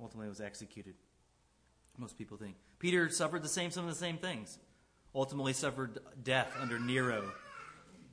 Ultimately 0.00 0.28
was 0.28 0.40
executed. 0.40 0.94
Most 1.98 2.18
people 2.18 2.36
think. 2.36 2.56
Peter 2.78 3.08
suffered 3.08 3.42
the 3.42 3.48
same 3.48 3.70
some 3.70 3.84
of 3.84 3.90
the 3.90 3.98
same 3.98 4.18
things. 4.18 4.58
Ultimately 5.14 5.52
suffered 5.52 5.98
death 6.22 6.52
under 6.60 6.78
Nero 6.78 7.30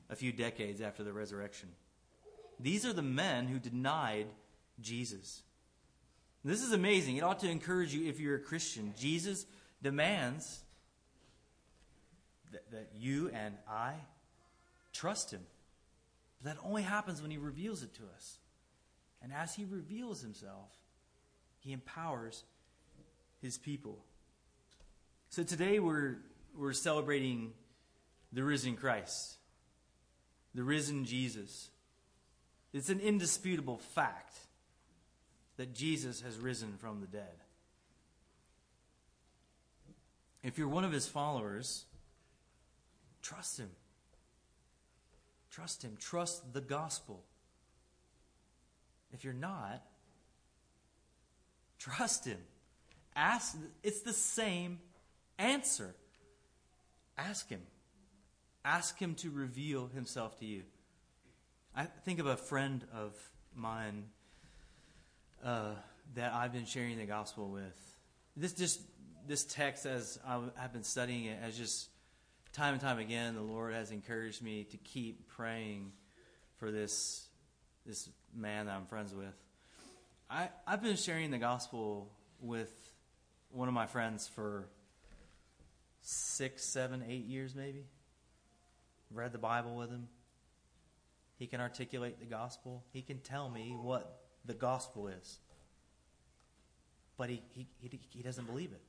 a 0.10 0.16
few 0.16 0.32
decades 0.32 0.82
after 0.82 1.04
the 1.04 1.12
resurrection. 1.12 1.70
These 2.60 2.86
are 2.86 2.94
the 2.94 3.02
men 3.02 3.48
who 3.48 3.60
denied 3.60 4.28
Jesus. 4.82 5.42
This 6.44 6.62
is 6.62 6.74
amazing. 6.74 7.18
It 7.18 7.24
ought 7.24 7.40
to 7.40 7.50
encourage 7.50 7.94
you 7.94 8.08
if 8.10 8.20
you're 8.20 8.36
a 8.36 8.40
Christian. 8.40 8.94
Jesus 9.00 9.46
demands 9.82 10.60
that, 12.52 12.70
that 12.72 12.90
you 12.96 13.30
and 13.34 13.56
I 13.70 13.94
trust 14.92 15.32
him. 15.32 15.42
But 16.42 16.56
that 16.56 16.62
only 16.66 16.82
happens 16.82 17.22
when 17.22 17.32
he 17.32 17.38
reveals 17.38 17.82
it 17.84 17.94
to 17.96 18.04
us. 18.16 18.38
And 19.22 19.32
as 19.32 19.56
he 19.56 19.64
reveals 19.64 20.22
himself, 20.22 20.70
he 21.60 21.72
empowers 21.72 22.44
his 23.42 23.58
people. 23.58 24.00
So 25.30 25.44
today 25.44 25.80
we're, 25.80 26.18
we're 26.58 26.74
celebrating 26.74 27.54
the 28.34 28.44
risen 28.44 28.76
Christ, 28.76 29.36
the 30.54 30.64
risen 30.64 31.06
Jesus. 31.06 31.70
It's 32.74 32.90
an 32.90 33.00
indisputable 33.00 33.78
fact 33.78 34.36
that 35.58 35.74
Jesus 35.74 36.22
has 36.22 36.38
risen 36.38 36.76
from 36.78 37.02
the 37.02 37.08
dead. 37.08 37.44
If 40.44 40.58
you're 40.58 40.68
one 40.68 40.84
of 40.84 40.92
his 40.92 41.08
followers, 41.08 41.86
trust 43.22 43.60
him. 43.60 43.70
Trust 45.52 45.84
him. 45.84 45.96
Trust 46.00 46.54
the 46.54 46.62
gospel. 46.62 47.24
If 49.14 49.24
you're 49.24 49.34
not, 49.34 49.84
trust 51.78 52.26
him. 52.26 52.40
Ask 53.16 53.56
it's 53.84 54.02
the 54.02 54.14
same 54.14 54.80
answer. 55.38 55.94
Ask 57.18 57.48
him. 57.50 57.62
Ask 58.66 58.98
him 58.98 59.14
to 59.16 59.30
reveal 59.30 59.88
himself 59.88 60.40
to 60.40 60.46
you. 60.46 60.64
I 61.76 61.86
think 61.86 62.20
of 62.20 62.26
a 62.26 62.38
friend 62.38 62.84
of 62.94 63.14
mine 63.56 64.06
uh, 65.44 65.72
that 66.16 66.34
I've 66.34 66.54
been 66.54 66.66
sharing 66.66 66.98
the 66.98 67.06
gospel 67.06 67.50
with. 67.50 67.96
This 68.36 68.54
just 68.54 68.82
this 69.28 69.44
text, 69.44 69.86
as 69.86 70.20
I've 70.26 70.74
been 70.74 70.84
studying 70.84 71.26
it, 71.26 71.40
as 71.44 71.58
just 71.58 71.90
time 72.52 72.74
and 72.74 72.82
time 72.82 73.00
again, 73.00 73.36
the 73.36 73.42
Lord 73.42 73.74
has 73.74 73.92
encouraged 73.92 74.42
me 74.42 74.66
to 74.66 74.78
keep 74.78 75.28
praying 75.30 75.92
for 76.58 76.72
this 76.72 77.28
this 77.86 78.10
man 78.36 78.66
that 78.68 78.76
I'm 78.76 78.86
friends 78.86 79.14
with. 79.14 79.36
I 80.30 80.50
I've 80.66 80.82
been 80.82 80.96
sharing 80.96 81.32
the 81.32 81.38
gospel 81.38 82.12
with 82.40 82.72
one 83.50 83.68
of 83.68 83.74
my 83.74 83.86
friends 83.86 84.28
for 84.28 84.68
six, 86.02 86.64
seven, 86.64 87.04
eight 87.08 87.26
years, 87.26 87.56
maybe. 87.56 87.86
Read 89.12 89.32
the 89.32 89.38
Bible 89.38 89.76
with 89.76 89.90
him. 89.90 90.08
He 91.38 91.48
can 91.48 91.62
articulate 91.62 92.20
the 92.20 92.26
gospel. 92.26 92.84
He 92.92 93.02
can 93.02 93.20
tell 93.20 93.50
me 93.50 93.76
what 93.80 94.23
the 94.46 94.54
gospel 94.54 95.08
is. 95.08 95.40
But 97.18 97.30
he, 97.30 97.42
he, 97.52 97.68
he, 97.80 98.00
he 98.10 98.24
doesn't 98.24 98.46
believe 98.46 98.72
it. 98.72 98.82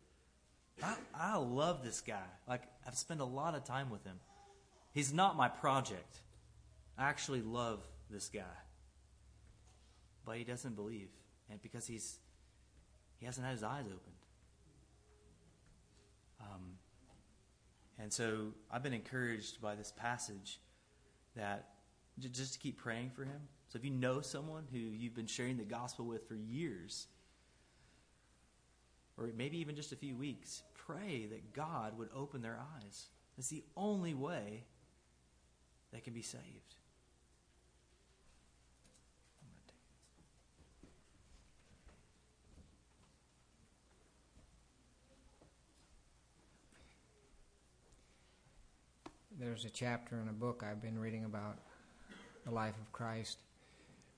I, 0.82 0.94
I 1.14 1.36
love 1.36 1.84
this 1.84 2.00
guy. 2.00 2.24
Like, 2.48 2.62
I've 2.86 2.96
spent 2.96 3.20
a 3.20 3.24
lot 3.24 3.54
of 3.54 3.64
time 3.64 3.90
with 3.90 4.04
him. 4.04 4.18
He's 4.92 5.12
not 5.12 5.36
my 5.36 5.48
project. 5.48 6.18
I 6.98 7.04
actually 7.04 7.42
love 7.42 7.80
this 8.10 8.28
guy. 8.28 8.42
But 10.24 10.38
he 10.38 10.44
doesn't 10.44 10.74
believe. 10.74 11.08
And 11.50 11.60
because 11.62 11.86
he's 11.86 12.18
he 13.18 13.26
hasn't 13.26 13.46
had 13.46 13.52
his 13.52 13.62
eyes 13.62 13.84
opened. 13.86 14.00
Um, 16.40 16.78
and 17.98 18.12
so 18.12 18.52
I've 18.70 18.82
been 18.82 18.92
encouraged 18.92 19.60
by 19.60 19.74
this 19.74 19.92
passage 19.96 20.60
that 21.36 21.68
just 22.18 22.54
to 22.54 22.58
keep 22.58 22.78
praying 22.78 23.10
for 23.14 23.24
him. 23.24 23.40
So 23.74 23.78
if 23.78 23.84
you 23.84 23.90
know 23.90 24.20
someone 24.20 24.68
who 24.70 24.78
you've 24.78 25.16
been 25.16 25.26
sharing 25.26 25.56
the 25.56 25.64
gospel 25.64 26.04
with 26.04 26.28
for 26.28 26.36
years, 26.36 27.08
or 29.18 29.28
maybe 29.36 29.58
even 29.58 29.74
just 29.74 29.90
a 29.90 29.96
few 29.96 30.16
weeks, 30.16 30.62
pray 30.74 31.26
that 31.26 31.52
God 31.52 31.98
would 31.98 32.08
open 32.14 32.40
their 32.40 32.56
eyes. 32.80 33.06
It's 33.36 33.48
the 33.48 33.64
only 33.76 34.14
way 34.14 34.62
they 35.92 35.98
can 35.98 36.12
be 36.12 36.22
saved. 36.22 36.76
There's 49.36 49.64
a 49.64 49.70
chapter 49.70 50.20
in 50.20 50.28
a 50.28 50.32
book 50.32 50.62
I've 50.64 50.80
been 50.80 50.96
reading 50.96 51.24
about 51.24 51.58
the 52.44 52.52
life 52.52 52.76
of 52.80 52.92
Christ 52.92 53.38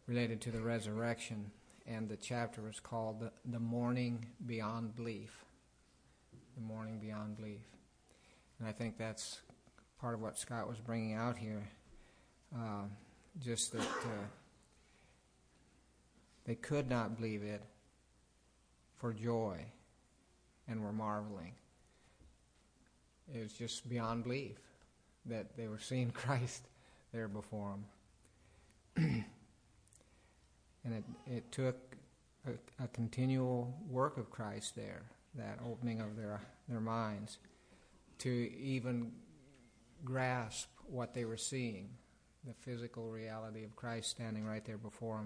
related 0.06 0.40
to 0.42 0.50
the 0.50 0.60
resurrection, 0.60 1.50
and 1.86 2.08
the 2.08 2.16
chapter 2.16 2.62
was 2.62 2.80
called 2.80 3.20
The, 3.20 3.32
the 3.44 3.60
Morning 3.60 4.26
Beyond 4.46 4.94
Belief. 4.96 5.44
The 6.54 6.62
Morning 6.62 6.98
Beyond 6.98 7.36
Belief. 7.36 7.62
And 8.58 8.68
I 8.68 8.72
think 8.72 8.96
that's 8.96 9.40
part 10.00 10.14
of 10.14 10.20
what 10.20 10.38
Scott 10.38 10.68
was 10.68 10.78
bringing 10.78 11.14
out 11.14 11.36
here. 11.36 11.68
Uh, 12.54 12.84
just 13.40 13.72
that 13.72 13.80
uh, 13.80 14.26
they 16.44 16.54
could 16.54 16.88
not 16.88 17.16
believe 17.16 17.42
it 17.42 17.62
for 18.96 19.12
joy 19.12 19.58
and 20.68 20.82
were 20.82 20.92
marveling. 20.92 21.52
It 23.34 23.42
was 23.42 23.52
just 23.52 23.88
beyond 23.88 24.24
belief 24.24 24.56
that 25.26 25.56
they 25.56 25.68
were 25.68 25.80
seeing 25.80 26.10
Christ 26.12 26.62
there 27.12 27.28
before 27.28 27.74
them. 28.96 29.24
and 30.86 30.94
it, 30.94 31.04
it 31.26 31.52
took 31.52 31.76
a, 32.46 32.84
a, 32.84 32.88
continual 32.88 33.76
work 33.90 34.16
of 34.18 34.30
Christ 34.30 34.76
there, 34.76 35.02
that 35.34 35.58
opening 35.68 36.00
of 36.00 36.16
their, 36.16 36.40
their 36.68 36.80
minds, 36.80 37.38
to 38.18 38.30
even 38.30 39.10
grasp 40.04 40.68
what 40.86 41.12
they 41.12 41.24
were 41.24 41.36
seeing, 41.36 41.88
the 42.46 42.54
physical 42.54 43.10
reality 43.10 43.64
of 43.64 43.74
Christ 43.74 44.10
standing 44.10 44.46
right 44.46 44.64
there 44.64 44.78
before 44.78 45.24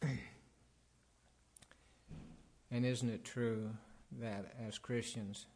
them. 0.00 0.18
and 2.70 2.86
isn't 2.86 3.08
it 3.08 3.24
true 3.24 3.70
that 4.20 4.54
as 4.66 4.78
Christians, 4.78 5.46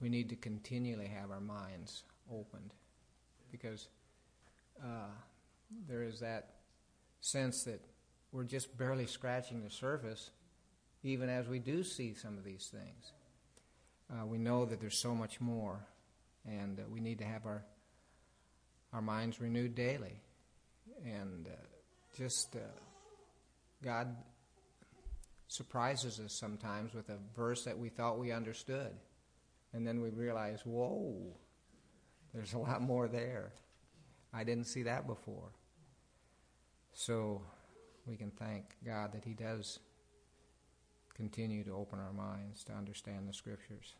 we 0.00 0.08
need 0.08 0.28
to 0.30 0.36
continually 0.36 1.06
have 1.06 1.30
our 1.30 1.40
minds 1.40 2.02
opened? 2.30 2.74
Because 3.52 3.86
uh, 4.82 5.12
there 5.88 6.02
is 6.02 6.18
that 6.18 6.54
sense 7.20 7.62
that 7.62 7.80
we're 8.32 8.44
just 8.44 8.76
barely 8.76 9.06
scratching 9.06 9.62
the 9.62 9.70
surface, 9.70 10.30
even 11.02 11.28
as 11.28 11.48
we 11.48 11.58
do 11.58 11.82
see 11.82 12.14
some 12.14 12.36
of 12.36 12.44
these 12.44 12.70
things. 12.72 13.12
Uh, 14.10 14.26
we 14.26 14.38
know 14.38 14.64
that 14.64 14.80
there's 14.80 14.98
so 14.98 15.14
much 15.14 15.40
more, 15.40 15.86
and 16.46 16.80
uh, 16.80 16.82
we 16.90 17.00
need 17.00 17.18
to 17.18 17.24
have 17.24 17.46
our 17.46 17.64
our 18.92 19.02
minds 19.02 19.38
renewed 19.38 19.74
daily, 19.74 20.20
and 21.04 21.46
uh, 21.46 21.50
just 22.16 22.56
uh, 22.56 22.60
God 23.82 24.16
surprises 25.48 26.20
us 26.20 26.32
sometimes 26.32 26.94
with 26.94 27.08
a 27.10 27.18
verse 27.36 27.64
that 27.64 27.78
we 27.78 27.90
thought 27.90 28.18
we 28.18 28.32
understood, 28.32 28.92
and 29.72 29.86
then 29.86 30.00
we 30.00 30.08
realize, 30.10 30.60
whoa, 30.64 31.14
there's 32.32 32.54
a 32.54 32.58
lot 32.58 32.80
more 32.80 33.08
there. 33.08 33.52
I 34.32 34.44
didn't 34.44 34.66
see 34.66 34.84
that 34.84 35.06
before. 35.06 35.52
So 36.92 37.42
we 38.08 38.16
can 38.16 38.30
thank 38.30 38.76
God 38.84 39.12
that 39.12 39.24
He 39.24 39.34
does 39.34 39.78
continue 41.14 41.64
to 41.64 41.74
open 41.74 41.98
our 41.98 42.12
minds 42.12 42.64
to 42.64 42.72
understand 42.72 43.28
the 43.28 43.32
Scriptures. 43.32 43.94